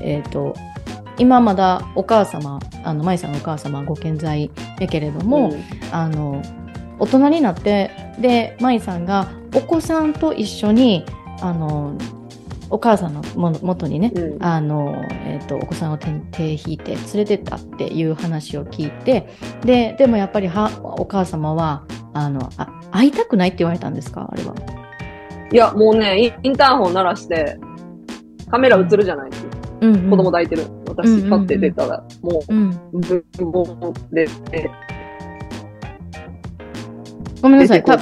[0.00, 0.54] えっ、と、
[1.18, 5.52] 今まだお母様、あの、舞さんのお母様ご健在やけれども、
[5.92, 6.42] あの、
[6.98, 11.04] 大人になって、で、舞さんがお子さんと一緒に、
[11.40, 11.96] あの、
[12.70, 14.94] お母さんのも元にね、うんあの、
[15.26, 19.28] えっ、と、お子さんを手手引いて連れてったっていう話を聞いて、
[19.64, 24.28] で、でもやっぱりは、お母様は、あの、あ会いたくないって言われたんですか？
[24.32, 24.54] あれは。
[25.52, 27.58] いや、もうね、インインターホン鳴らして、
[28.50, 29.50] カメラ映るじゃないですか。
[29.80, 30.10] うん、うん。
[30.10, 30.62] 子供抱いてる。
[30.88, 32.70] 私、パッて出たら、もうん。
[32.92, 34.70] う、ブンボンで、で
[37.42, 37.82] ごめんなさい。
[37.84, 37.98] た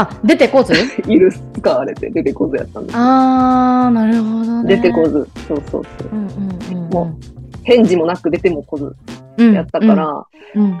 [0.00, 0.74] あ、出てこず？
[1.06, 2.96] イルス使われて出てこずやったんです。
[2.96, 4.76] あー、なるほどね。
[4.76, 5.28] 出てこず。
[5.46, 6.08] そうそうそう。
[6.12, 6.90] うんうんうんうん。
[6.90, 7.18] も
[7.62, 8.96] 返事もなく出てもこず
[9.36, 10.64] うん、やったから、うん。
[10.64, 10.80] うん。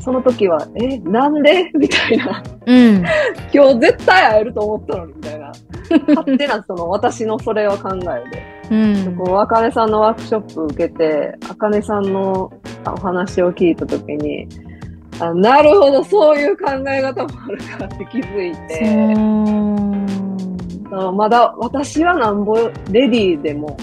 [0.00, 1.70] その時は、え、なんで？
[1.74, 2.42] みたいな。
[2.66, 3.04] うん。
[3.52, 5.52] 今日絶対会えると思ったのに、みたいな。
[6.14, 9.06] 勝手な、その、私のそれは考えで。
[9.06, 9.16] うん。
[9.16, 12.50] こう、あかねさんのワークショップ受けて、あかねさんの
[12.84, 14.48] あお話を聞いたときに、
[15.20, 19.14] あなるほど、そういう考え方もあるかって気づいて、
[20.92, 22.56] あまだ私はなんぼ
[22.90, 23.76] レディーでも、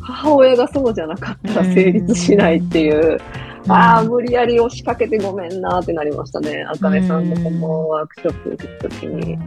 [0.00, 3.18] 母親がそうじゃなかったら成立しないっていう、
[3.68, 6.64] ああ、無理やり押しかけてごめんなってなりましたね。
[6.66, 9.38] あかねさんのこのワークショップ受けたときに。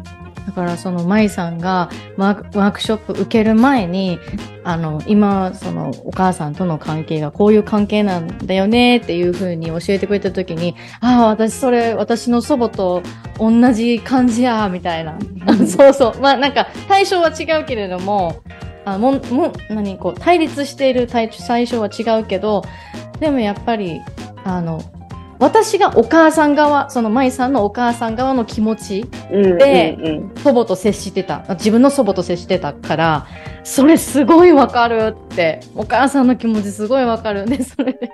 [0.45, 4.19] だからその舞さんがワークワークショップ受ける前に
[4.63, 13.03] あの今そのお母さんとの関係がこういう関係なんだよねっていうふうに教えてくれた時にああ私それ私の祖母と
[13.39, 15.17] 同じ感じやみたいな。
[15.67, 16.21] そうそう。
[16.21, 18.41] まあなんか対象は違うけれども
[18.85, 22.63] あもんもん何こう対立している対最初は違うけど
[23.19, 24.01] でもやっぱり
[24.43, 24.81] あの
[25.43, 30.35] 私がお母さん側その舞さんのお母さん側の気持ちうんでうんうん。
[30.37, 31.43] 祖母と接してた。
[31.49, 33.27] 自分の祖母と接してたから
[33.65, 35.59] それすごいわかるって。
[35.75, 38.09] お母さんの気持ちすごいわかるでそれで。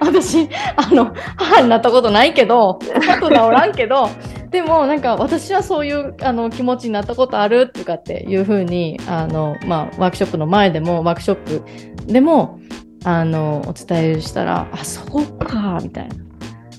[0.00, 4.08] 私あの母になったことないけどパートナーおらんけど
[4.50, 12.60] でもなんか私はそういうあの気持ちになったことあるとかっていうふうにあの、まあ、ワークショップの前でもワークショップでも
[13.04, 16.23] あのお伝えしたらあそうかみたいな。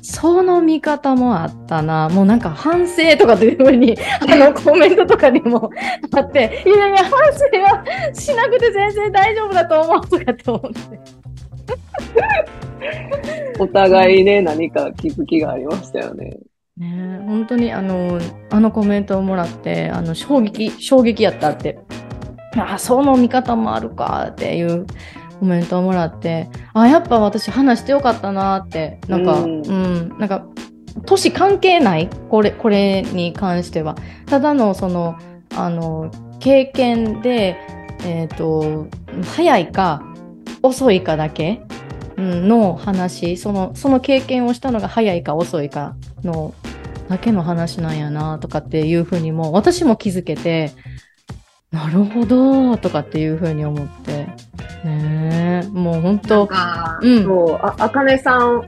[0.06, 2.10] その見方もあったな。
[2.10, 3.98] もうなんか反省とかというふうに、
[4.30, 5.72] あのコメントとかにも
[6.16, 7.84] あって、いやいや、反省は
[8.14, 11.00] しなくて全然大丈夫だと思うとかって思って。
[13.58, 16.38] お互いね、何か気づきがありましたよね。
[16.78, 18.20] ね本当にあの、
[18.52, 21.80] あのコメントをもらって、あの、衝撃、衝撃やったって。
[22.56, 24.86] あ、その見方もあるかっていう
[25.40, 30.46] コメントをもらって、あ、やっぱ私話してよかったなって、なんか、ううんん、なんか、
[31.06, 33.96] 年関係ないこれ、これに関しては。
[34.26, 35.18] ただの、その、
[35.56, 37.58] あの、経験で、
[38.06, 38.88] えっ、と、
[39.36, 40.02] 早いか、
[40.62, 41.62] 遅いかだけ
[42.18, 46.54] うんの話、その、その経験をしたのが早いか遅いかの
[47.10, 50.72] だけの話なんやなとかっていうふうにも、私も気づけて、
[51.76, 54.28] なるほどとかっていうふうに思って、
[54.86, 57.24] ねえ、もう本当、か、うん。
[57.26, 58.66] そう、あ、あかねさん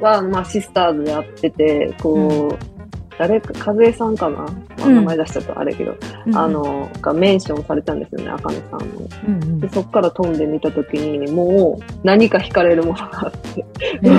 [0.00, 2.76] は、まあ、シスターズでやってて、こう、
[3.18, 5.96] 誰か、かずえさんかな、まあ、うん名前出しちゃったらあれやけど、
[6.34, 8.86] あ、の、がメンションされたんですよね、あかねさんの。
[9.28, 9.60] うんうん。
[9.60, 13.66] で、そっから飛んでみたときに、もう何か惹かれるものがあって、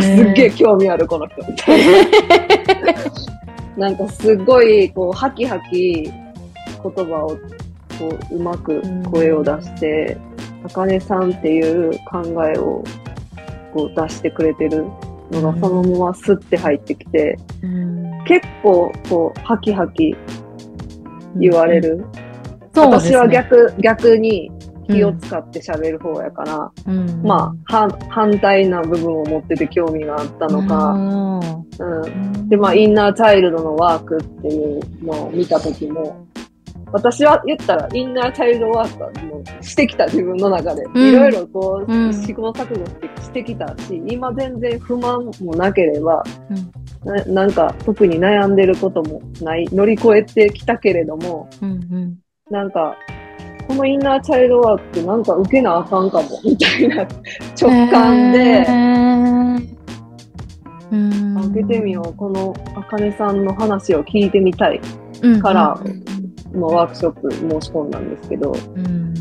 [0.01, 1.81] すっげえ興味ある、この人、みたい
[3.77, 3.89] な。
[3.89, 6.11] なんかすごい、こう、ハキハキ言
[6.81, 7.37] 葉を、
[7.99, 8.81] こう、うまく
[9.11, 10.17] 声を出して、
[10.63, 12.83] あかねさんっていう考えを、
[13.73, 14.85] こう、出してくれてる
[15.31, 15.59] のが、うん。
[15.59, 18.23] そのままスッて入ってきて、うん。
[18.25, 20.15] 結構、こう、ハキハキ
[21.35, 22.05] 言われる。
[22.73, 23.15] そうですね。
[23.15, 24.51] 私は逆、逆に
[24.87, 27.21] 気を使って喋る方やから、うん。
[27.23, 32.49] まあ、反、反対な部分を持ってて興味があったのか、か、うん。
[32.49, 36.25] で、まあ、インナーチャイルドのワークっていうのを見たときも、
[36.91, 41.09] 私は言ったら、インナーチャイルドワークはもうしてきた自分の中で、うん。
[41.09, 42.13] いろいろこう、うん。
[42.13, 46.71] 試行錯誤してしてきたし、今全然不満もなければ、うん。
[47.05, 52.17] ななんか特に悩んでることもない、乗り越えてきたけれども、うんうん。
[52.49, 52.95] なんか、
[53.67, 57.07] このインナーチャイルドワークってなんか受けなあかんかも、 みたいな
[57.61, 59.77] 直感で、へー。
[60.89, 61.37] うん。
[61.37, 62.13] あ受けてみよう。
[62.15, 64.79] この、あかねさんの話を聞いてみたい。
[65.21, 66.16] うんからうん
[66.57, 69.13] まあ、ワークショップ申し込んだんですけど、うん。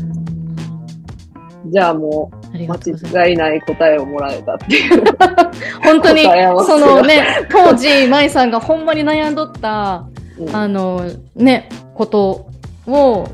[1.67, 5.03] じゃあもう間違いない答えをもらえたっていう。
[5.83, 10.05] 本当にそのね当時舞さんがほんまに悩んどった
[10.39, 10.55] うん。
[10.55, 11.03] あの
[11.35, 12.47] ねこと
[12.87, 13.27] を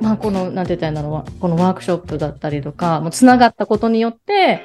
[0.00, 4.64] まあこのなんて言ったらいいんだろうこのワークショップだったりとかもうつながったことによって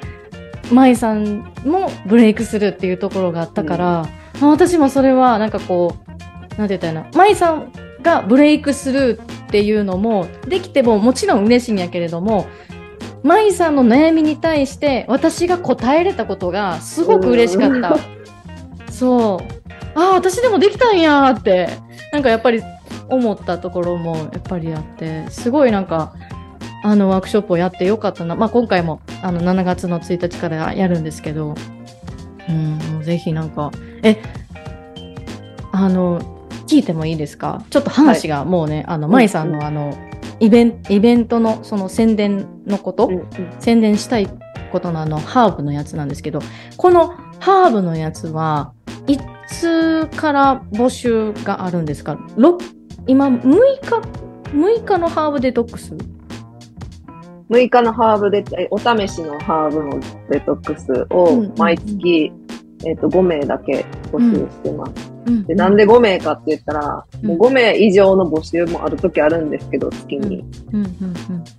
[0.72, 4.06] 舞さんもブレイクするっていうところがあったから、
[4.42, 7.72] まあ私もそれはなんかこうなんて言ったらいいの舞さん
[8.02, 12.48] がブレイクするっていうのもできてももちろん嬉しいんやけれども
[13.24, 17.98] 舞さんの悩みに対して私が答えれたことがすごく嬉しかった。
[18.92, 20.00] そう。
[20.00, 21.70] ああ、私でもできたんやって、
[22.12, 22.62] なんかやっぱり
[23.10, 26.14] 思ったところもやっぱりあって、すごいなんか、
[26.84, 28.36] あのワークショップをやってよかったな。
[28.36, 31.56] まあ今回もあの7月の1日からやるんですけど、
[32.48, 33.72] うん、ぜひなんか、
[34.04, 34.22] え、
[35.72, 36.37] あの、
[36.68, 37.64] 聞いてもいいですか？
[37.70, 39.98] ちょっと話がもうね、あの、うん舞さんのあの、
[40.40, 43.28] イベンイベントのその宣伝のこと、うんうん。
[43.60, 44.28] 宣伝したい
[44.72, 46.40] ことのあのハーブのやつなんですけど
[46.76, 48.74] このハーブのやつは
[49.08, 52.20] いつから募集があるんですか？
[52.36, 52.58] ろ
[53.08, 53.42] 今6
[53.82, 54.02] 日
[54.52, 55.96] 6日のハーブデトックス
[57.50, 60.00] ？6日のハーブで、えお試しのハーブの
[60.30, 61.54] デトックスうんをうん。
[61.58, 62.32] 毎月、
[62.86, 65.10] えっと5名だけ募集してます。
[65.10, 67.28] うんで、なんで5名かって言ったら、うん。
[67.28, 70.46] もう5名以上の募集もある時あるんですけど、月に。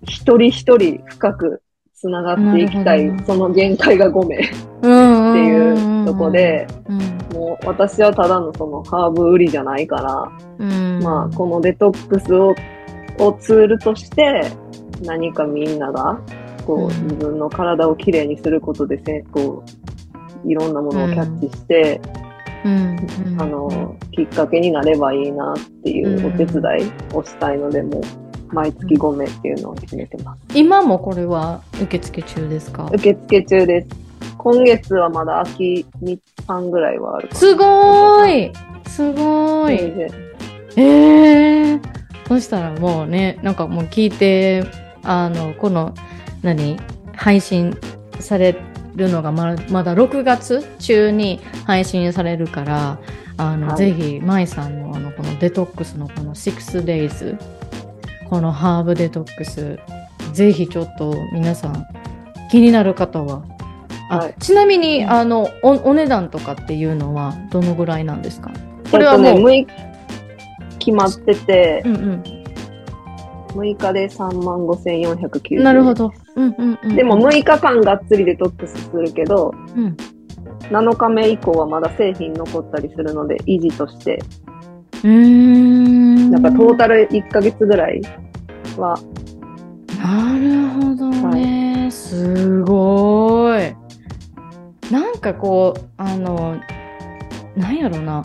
[0.05, 1.63] 一人一人深く
[1.95, 4.37] つながっていきたいその限界が5名。
[4.37, 4.41] っ
[4.81, 6.99] うんていうとこで、うん。
[7.37, 11.01] もう私はただのそのハーブ売りじゃないから、うん。
[11.03, 12.55] まあこのデトックスを
[13.19, 14.53] をツールとして
[15.03, 16.21] 何かみんなが
[16.65, 16.89] こう、うん。
[16.89, 19.65] 自分の体をきれいにすることでせこ
[20.45, 22.01] ういろんなものをキャッチして、
[22.65, 28.03] うんあのきっかけになればいいなっていうお手伝いをしたいので、もう
[28.55, 30.43] 毎月5名っていうのを決めてます。
[30.55, 32.91] 今もこれは受付中ですか？
[32.93, 33.89] 受付中です。
[34.37, 38.53] 今月はまだ秋3日ぐらいはあるすごーい！
[38.89, 40.13] すごーい！
[40.77, 41.81] ええ
[42.29, 44.65] そしたらもうね、なんかもう聞いて、
[45.03, 45.95] あの、この、
[46.43, 46.77] 何？
[47.15, 47.77] 配信
[48.21, 48.55] され
[48.99, 52.99] るのがままだ6月中に配信されるから、
[53.39, 53.77] あの、はい。
[53.77, 57.39] ぜひ、舞さんのあの、このデトックスのこの 6days、
[58.29, 59.79] このハーブデトックス、
[60.35, 61.87] ぜひちょっと皆さん
[62.51, 63.43] 気になる方は、
[64.11, 64.35] あ、はい。
[64.41, 68.51] ちなみに、あのお、お値段とかっていうのはどのぐらいなんですか？
[68.91, 69.89] これはもう、えっとね、
[70.75, 72.38] 6決まってて、うんうん。
[73.49, 75.63] 6日で3万5490円。
[75.63, 75.95] なるほ。
[75.95, 76.13] ど。
[76.37, 76.97] うんうんうん。
[76.97, 79.97] でも6日間がっつりデトックスするけど、うん。
[80.71, 84.19] 7日目以降はまだ製品残ったりするので、維持として、
[85.05, 86.31] うーん。
[86.31, 88.03] なんかトータル1ヶ月ぐらい
[88.77, 88.99] は、
[90.03, 93.75] なるほどね、すごい。
[94.93, 96.57] なんかこう、あの、
[97.57, 98.23] なんやろな、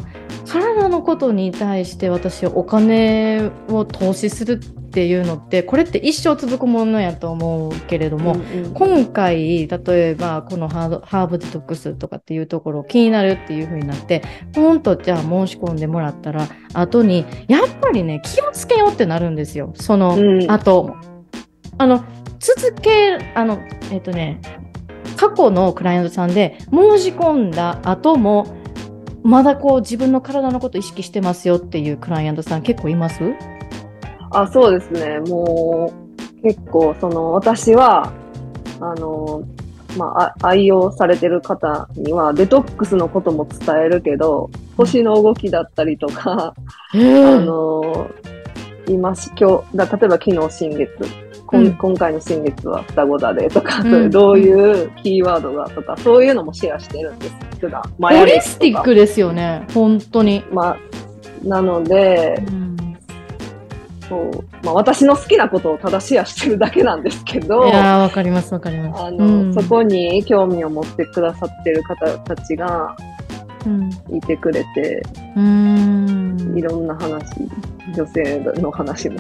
[0.47, 4.59] 体のことに対して私お金を投資する
[4.93, 8.73] っていうのって、これって一生続くものやと思うけれども、うんうん。
[8.75, 14.21] 今回、例えばこのハードハーブデトックスとかっていうところ気になるっていう風になって、
[14.53, 19.73] ほんとじゃあ申し込んでもらったら、後に、やっぱりね、気をつけようってなるんですよ。
[19.73, 20.51] その、うん。
[20.51, 20.95] あと、
[21.79, 22.05] あの、
[22.37, 23.57] 続け、あの、
[23.91, 24.41] えっ、とね、
[25.17, 28.45] 過去のクライアントさんで申し込んだ後も、
[29.23, 33.33] まだこう自分の体のこと意識してますよっていうクライアントさん結構います？
[34.33, 35.19] あ、そうですね。
[35.19, 35.93] も
[36.41, 38.11] う、結構、その、私は、
[38.79, 39.43] あの、
[39.97, 46.53] まあ、あ愛用されてる方には、デトックスのことも伝えるけど、星の動きだったりとか、
[46.93, 48.09] あの、
[48.87, 50.89] 今し、今日、だ例えば昨日新月、
[51.45, 57.35] こんうん今回の新月は双子だでとか、うんどういうキーワードがとか、そういうのもシェアしてるんです。
[57.59, 57.81] 普段。
[57.99, 60.43] マホリスティックですよね、本当に。
[60.51, 60.77] まあ、
[61.47, 62.62] なので、うん
[64.31, 69.03] そう、まあ私の好きなことをただシェアしてるだけなんですけど、いやー、わかります、わかります。
[69.03, 72.95] あの、うんそこに興味を持ってくださってる方たちが
[73.65, 75.01] うんいてくれて、
[75.35, 77.23] うーんいろんな話、
[77.95, 79.17] 女性の話も。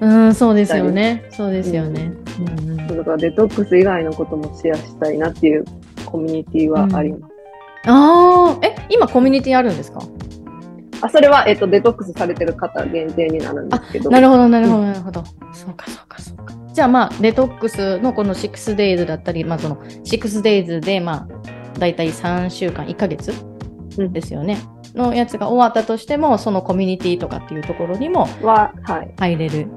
[0.00, 1.24] うん、そうですよね。
[1.30, 2.12] そうですよね。
[2.38, 5.64] うんうんだからデトックス以外のこともシェアしたいなっていう
[6.04, 7.34] コミュニティはあります。
[7.86, 10.00] ああ、え、今コミュニティあるんですか？
[11.04, 14.10] あ、それは、えっと、デトックスされてる方限定になるんですけど。
[14.10, 15.24] なるほど、なるほど、なるほど。
[15.52, 16.54] そうか、そうか、そうか。
[16.72, 23.32] じゃあ、まあ、デトックスのこの 6days だったり、まあ、その 6days で、まあ、だいたい3週間、1ヶ月
[23.98, 24.58] うんですよね。
[24.94, 29.68] のやつが終わったとしても、そのコミュニティとかっていうところにもは、はい、入れる。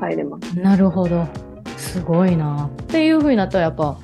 [0.00, 0.58] 入れます。
[0.58, 1.26] なるほど。
[1.76, 2.70] すごいな。
[2.82, 3.98] っていうふうになったら、やっぱ、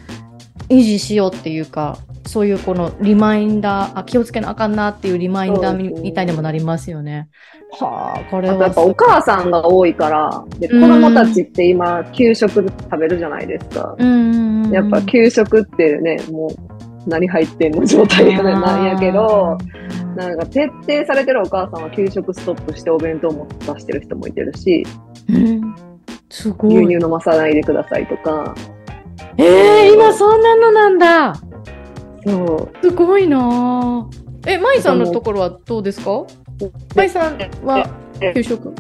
[0.68, 1.98] 維持しようっていうか、
[2.30, 7.28] そういうこのリマインダー、あ、気をつけなあかんなっていうリマインダーみ,、たいにもなりますよね。
[7.72, 8.54] はあ、これは。
[8.54, 13.96] やっぱお母さんが多いから、で、子うん供たちって今、給食食べるじゃないですか。
[13.98, 14.70] うんうんうん。
[14.70, 19.58] やっぱ給食ってね、もう、何入ってんの状態やねなんやけど、
[20.14, 24.84] なんか徹底されてるお母さんは給食ストップしてお弁当も出してる人もいてるし、
[25.28, 25.74] うん、
[26.28, 26.76] すごい。
[26.84, 28.54] 牛乳飲まさないでくださいとか、
[29.36, 31.49] えー、今そんなのなんだ。
[32.26, 32.78] そう。
[32.82, 34.06] すごいなぁ。
[34.46, 36.24] え、舞さんのところはどうですか？
[36.94, 37.88] 舞さんは
[38.34, 38.68] 給食？
[38.68, 38.74] う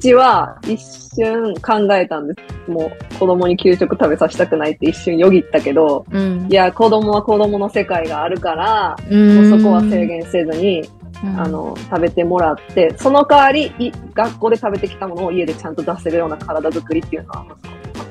[0.00, 0.80] ちは一
[1.14, 2.70] 瞬考えたんです。
[2.70, 10.82] もう子供に給食食べさせたくないって一瞬よぎったけど、うんいや、子供は子供の世界があるから、うもんうそこは制限せずに、
[11.22, 18.04] うんあの、食べてもらって、その代わり、い学校で食べてきたものを家でちゃんと出せるような体作りっていうのは、息子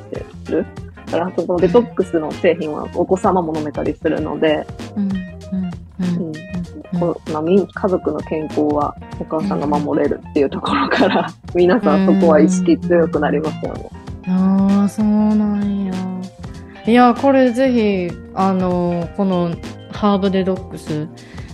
[0.45, 0.65] てる。
[1.11, 4.65] だから、そのデトックスの製品はお子様も飲めたりするので、
[7.73, 13.89] 家族の健康はお母さんが守れるっていうところから、皆さんそこは意識強くなりますよね。
[14.27, 15.93] ああ、そうなんや。
[16.85, 19.55] いや、これぜひ、あの、この
[19.91, 21.07] ハーブデトックス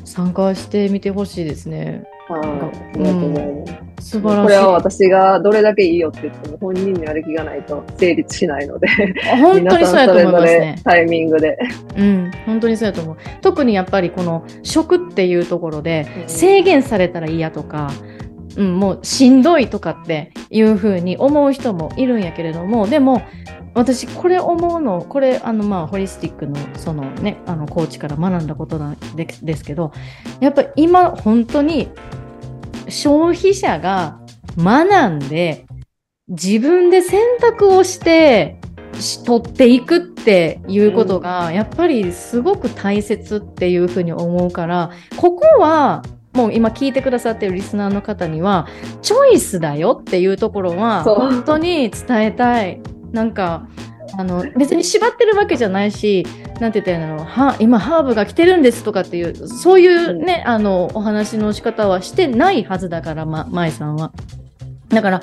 [0.03, 2.03] 参加してみてほしいですね。
[2.28, 2.40] はい。
[2.40, 3.66] ありがとうございま
[4.02, 4.10] す。
[4.10, 4.44] 素晴らしい。
[4.44, 8.88] これは私がどれだけいいよって言っても本人にやる気がないと成立しないので、
[9.32, 10.76] あ本当にそうやと思いますね。
[10.84, 11.58] タイミングで。
[11.98, 13.18] うん、本当にそうやと思う。
[13.42, 17.92] 特にやっぱりこの食っていうところでうん制限されたら嫌とか、
[18.58, 23.22] うん、もうしんどいとかっていうふうに思う人もいるんやけれども、でも
[23.74, 29.91] 私これ思うの、これあのまあホリスティックのそのね、あのコーチから学んだことなんですけど、
[30.39, 31.89] やっぱ今本当に
[32.88, 34.20] 消費者が
[34.58, 35.66] 学んで
[36.28, 38.58] 自分で選択をして
[38.99, 46.01] し取っていくっていうことが、やっぱりすごく大切っていうふうに思うから、ここは
[46.36, 48.68] もう今聞いてくださってるリスナーの方には、
[49.02, 52.82] チョイスだよっていうところは、本当に伝えたい。
[53.12, 53.68] なんか、
[54.18, 56.26] あの、別に縛ってるわけじゃないし、
[56.60, 64.12] なんて言ったらいいんだろう、は、今ハーブが来てるんですとかっていう、そういうね、あの、お話の仕方はしてないはずだから、ま、舞さんは。
[64.90, 65.22] だから、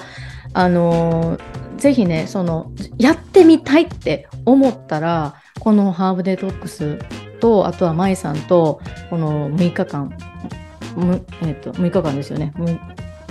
[0.54, 7.00] あのーぜひね、その、やってみたいって思ったら、このハーブデトックス
[7.40, 10.16] と、あとは舞さんと、この6日間、
[10.96, 12.52] むえっ、と、6日間ですよね。
[12.56, 12.78] む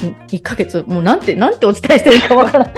[0.09, 2.67] 1ヶ月、もうなんて、なんてお伝えしてるかわからん。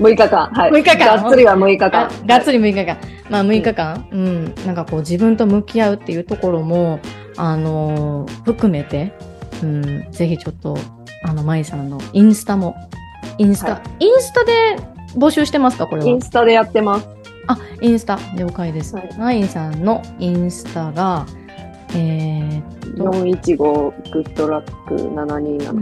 [0.00, 0.46] 6日間。
[0.46, 0.70] はい。
[0.70, 2.10] 6日間がっつりは6日間が。
[2.26, 2.96] がっつり6日間。
[3.30, 7.00] まあ6日間、うん、なんかこう自分と向き合うっていうところも、
[7.36, 9.12] あのー含めて、
[9.62, 10.76] うん、ぜひちょっと、
[11.22, 12.74] あの、まいさんのインスタも、
[13.38, 14.76] インスタ、はインスタで
[15.16, 16.08] 募集してますかこれは？
[16.08, 16.22] イン。
[16.22, 17.08] スタでやってます。
[17.46, 18.94] あ、インスタ、了解です。
[18.96, 21.26] はいまいさんのインスタが、
[21.94, 25.72] えー、415グッドラック727。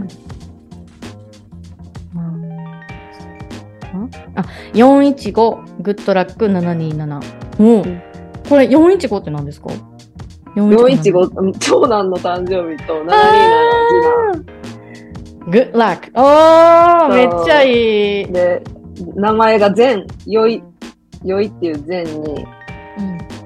[2.15, 2.43] うん
[4.35, 4.43] あ、
[4.73, 7.21] 415グッドラック727。
[7.59, 8.01] おううん
[8.49, 9.69] これ415って何ですか
[10.55, 14.53] ？415、長男の誕生日と727
[15.49, 16.11] グッドラック。
[16.13, 18.25] おー、めっちゃいい。
[18.25, 18.33] 次男。
[18.33, 18.63] で、
[19.15, 20.63] 名前が善、良い、
[21.23, 22.62] 良いっていう善に、うん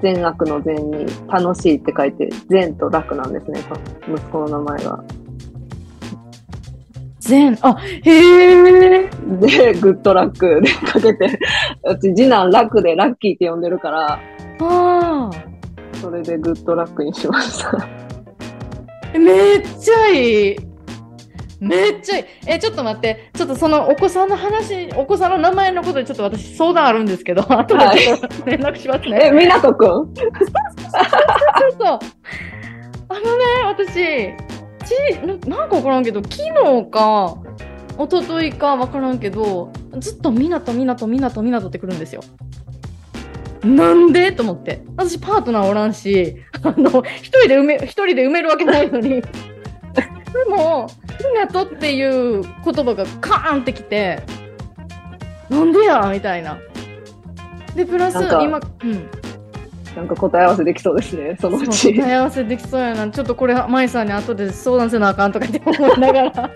[0.02, 3.62] 善悪の善に、楽しいって書いて、善と楽なんですね、
[4.08, 5.04] 息子の名前が。
[7.20, 9.40] 全、あ、へー。
[9.40, 11.40] で、グッドラックでかけて、
[11.84, 14.20] うち次男楽でラッキーって呼んでるから、
[14.62, 15.30] あ
[16.02, 17.70] それでグッドラックにしました。
[19.14, 20.67] ーめっちゃいい。
[21.60, 22.26] めっちゃいい。
[22.46, 23.32] え、ちょっと待って。
[23.34, 29.20] ちょっとそのお子さんの話、お子さんの名前のことでちょっと私相談あるんですけど、後でちょっと連絡しますね。
[29.24, 29.88] え、みなとくん？
[29.88, 30.06] そう
[31.80, 32.00] そう。
[33.10, 33.94] あのね、私、
[34.86, 34.94] ち
[35.26, 36.52] ななんかわからんけど、昨日
[36.92, 37.38] か、
[37.98, 42.22] 一昨日かわからんけど、ずっとみなとみなとみなとみなとってくるんですよ。
[43.64, 44.32] なんで？
[44.32, 44.84] と思って。
[44.96, 49.24] 私パートナーおらんし、あの、一人で埋め、一人で埋めるわけないのに。
[50.34, 50.88] でも、
[51.52, 54.22] とっていう言葉がカーンってきて、
[55.50, 56.58] なんでやみたいな。
[57.76, 59.10] で、プラス、今、うん。
[59.96, 61.96] なんか答え合わせできそうですね、そのうそうち。
[61.96, 63.10] 答え合わせできそうやな。
[63.10, 66.52] ちょっとこれ、舞さんに後で相談せなあかんとかって思いながら。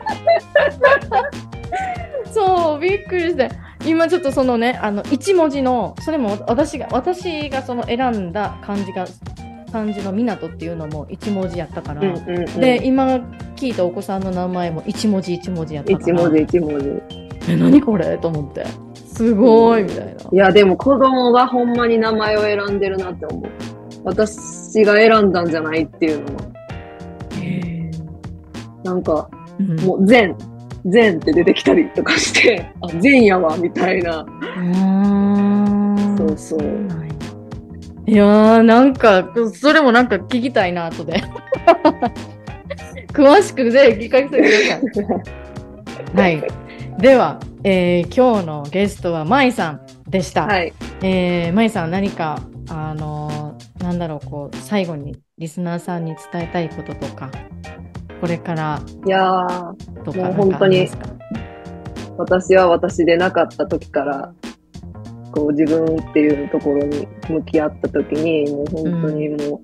[2.31, 3.49] そう、びっくりして。
[3.85, 9.05] 今ちょっとそのね、あの、一文字の、それも私が、私がその選んだ漢字が、
[9.71, 12.01] 漢字の港っていうのも一文字やったから。
[12.01, 13.17] うんうんうん、で、今
[13.55, 16.13] 聞いたお子さんの名前も一文字一文字やったから。
[16.13, 16.87] 一文字一文字。
[17.49, 18.17] え、何これ？
[18.17, 18.65] と思って。
[18.95, 20.11] すごいみたいな。
[20.31, 23.43] いや、でも子供がほんまに名前を選んでるなって思う。
[24.03, 26.39] 私が選んだんじゃないっていうのも。
[27.39, 27.91] へ
[28.83, 30.35] なんか、ーうんもう善、
[30.85, 34.25] 善って出てきたりとかして、あ、善やわ、みたいな。
[34.57, 36.61] うんそうそう
[38.07, 41.21] いやー、なんか、それもなんか聞きたいな、後で。
[43.13, 46.15] 詳しくぜひ聞かせてください。
[46.15, 46.43] はい。
[46.97, 50.45] では、えー今日のゲストはまいさんでした。
[50.45, 50.73] はい。
[51.01, 52.39] えー、まいさん何か、
[52.69, 57.29] あのーなんだろう、こう、最後にリスナーさんに伝えたいこととか、
[58.19, 60.87] これからいやー、とか本当に
[62.17, 64.33] 私は私でなかった時から、
[65.31, 69.59] こう自分っていうところに向き合った時に、もう本当にもう、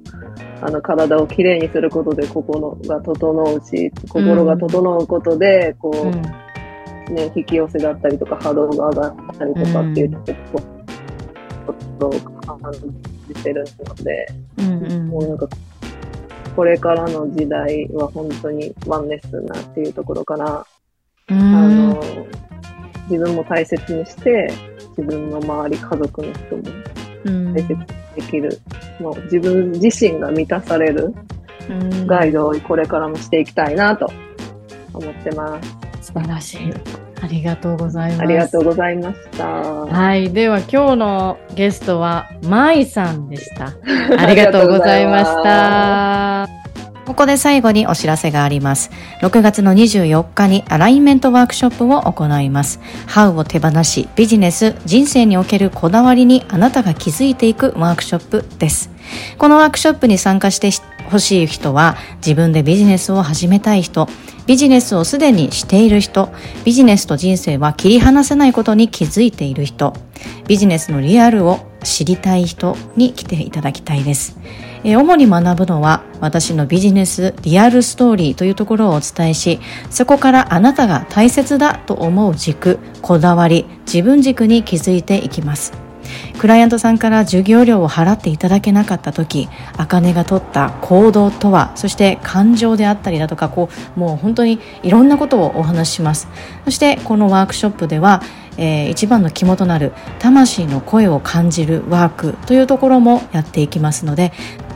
[0.62, 6.48] あの体をきれいにすることで心が整うし、心が整うことで、こう、うん。
[7.14, 10.12] ね、引き寄せだったりとか波動が上がったりとかっていう
[10.52, 10.62] こ
[12.00, 12.72] とを感
[13.30, 14.28] じてるので、
[15.10, 15.48] もうなんか、
[16.56, 20.66] これからの時代は本当にワンネスなっていうところから、
[21.30, 21.40] うん。
[21.40, 22.04] あの、
[23.10, 24.52] 自分も大切にして、
[24.98, 26.64] 自分の周り、家族の人も
[27.26, 27.86] うん大切に
[28.16, 28.60] できる、
[29.00, 31.14] もう自分自身が満たされる
[31.70, 34.12] うんガイドをこれからもしていきたいなと
[34.94, 35.78] 思ってます。
[36.08, 36.74] 素晴らしい。
[37.22, 38.22] ありがとうございます。
[38.22, 39.46] ありがとうございました。
[39.48, 40.32] はい。
[40.32, 43.74] では、今日のゲストは、まいさんでした。
[44.18, 46.57] ありがとうございました。
[47.08, 48.92] ここで最後にお知らせがあります。
[49.22, 52.82] 6月の24日にアライメントワークショップを行います。
[53.06, 58.90] ハウを手放し、ビジネス、人生におけるこだわりにあなたが気づいていくワークショップです。
[59.38, 60.70] このワークショップに参加して
[61.10, 64.10] ほしい人は、自分でビジネスを始めたい人、
[64.46, 66.28] ビジネスをすでにしている人、
[66.66, 69.94] ビジネスと人生は切り離せないことに気づいている人、
[70.50, 74.38] ビジネスのリアルを知りたい人に来ていただきたいです。
[74.84, 79.60] え主に学ぶのは私のビジネスリアルストーリーというところをお伝えし
[79.90, 85.87] そこからあなたが大切だと思う軸こだわり自分軸に気づいていきます
[86.40, 96.28] クライアントさんから授業料を払っていただけなかった時茜が取った行動とはそして感情であったりだとかこうもう本当にいろんなことをお話しします。
[96.66, 98.22] そしてこのワークショップでは
[98.58, 104.34] えー一番の肝となる魂の声を感じるワークというところもやっていきますので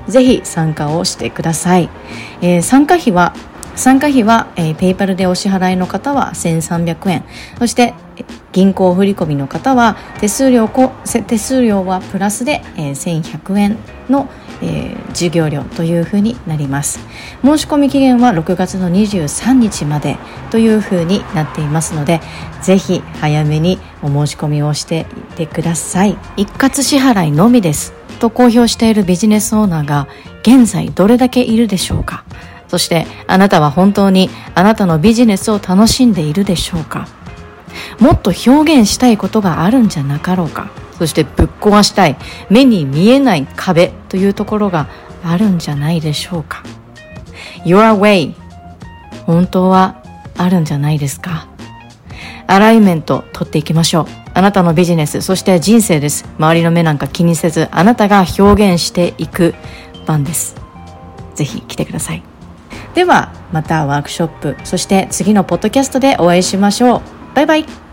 [0.07, 1.89] ぜひ参加をしてください、
[2.41, 3.33] えー参加費は
[3.75, 7.23] 参加費は、えー、ペイパルでお支払いの方は1300円。
[7.57, 7.93] そして
[8.51, 10.69] 銀行振込の方は手数料
[11.27, 13.77] 手数料はプラスで、えー、1100円
[14.09, 14.29] の、
[14.61, 16.99] えー、授業料というふうになります。
[17.43, 20.17] 申し込み期限は6月の23日まで
[20.49, 22.21] というふうになっていますので
[22.61, 26.17] ぜひ早めにお申し込みをしていてください。
[26.37, 30.07] 一括支払いのみですと公表しているビジネスオーナーが
[30.41, 32.23] 現在どれだけいるでしょうか。
[32.67, 37.07] そしてあなたは本当にあなたのビジネスを楽しんでいるでしょうか。
[37.99, 40.69] もっと表現したいことがあるんじゃなかろうか。
[40.97, 42.15] そしてぶっ壊したい
[42.49, 44.87] 目に見えない壁というところが
[45.23, 46.63] あるんじゃないでしょうか。
[47.65, 48.35] Your way
[49.25, 50.03] 本当は
[50.37, 51.47] あるんじゃないですか。
[52.47, 54.05] アライメント取っていきましょう。
[54.33, 56.25] あなたのビジネスそして人生です。
[56.37, 59.55] 周りの目なんか気にせずあなたが表現していく
[60.05, 60.55] 番です。
[61.33, 62.23] ぜひ来てください。
[62.93, 67.20] ではまたワークショップそして次のポッドキャストでお会いしましょう。
[67.33, 67.90] バイバイ。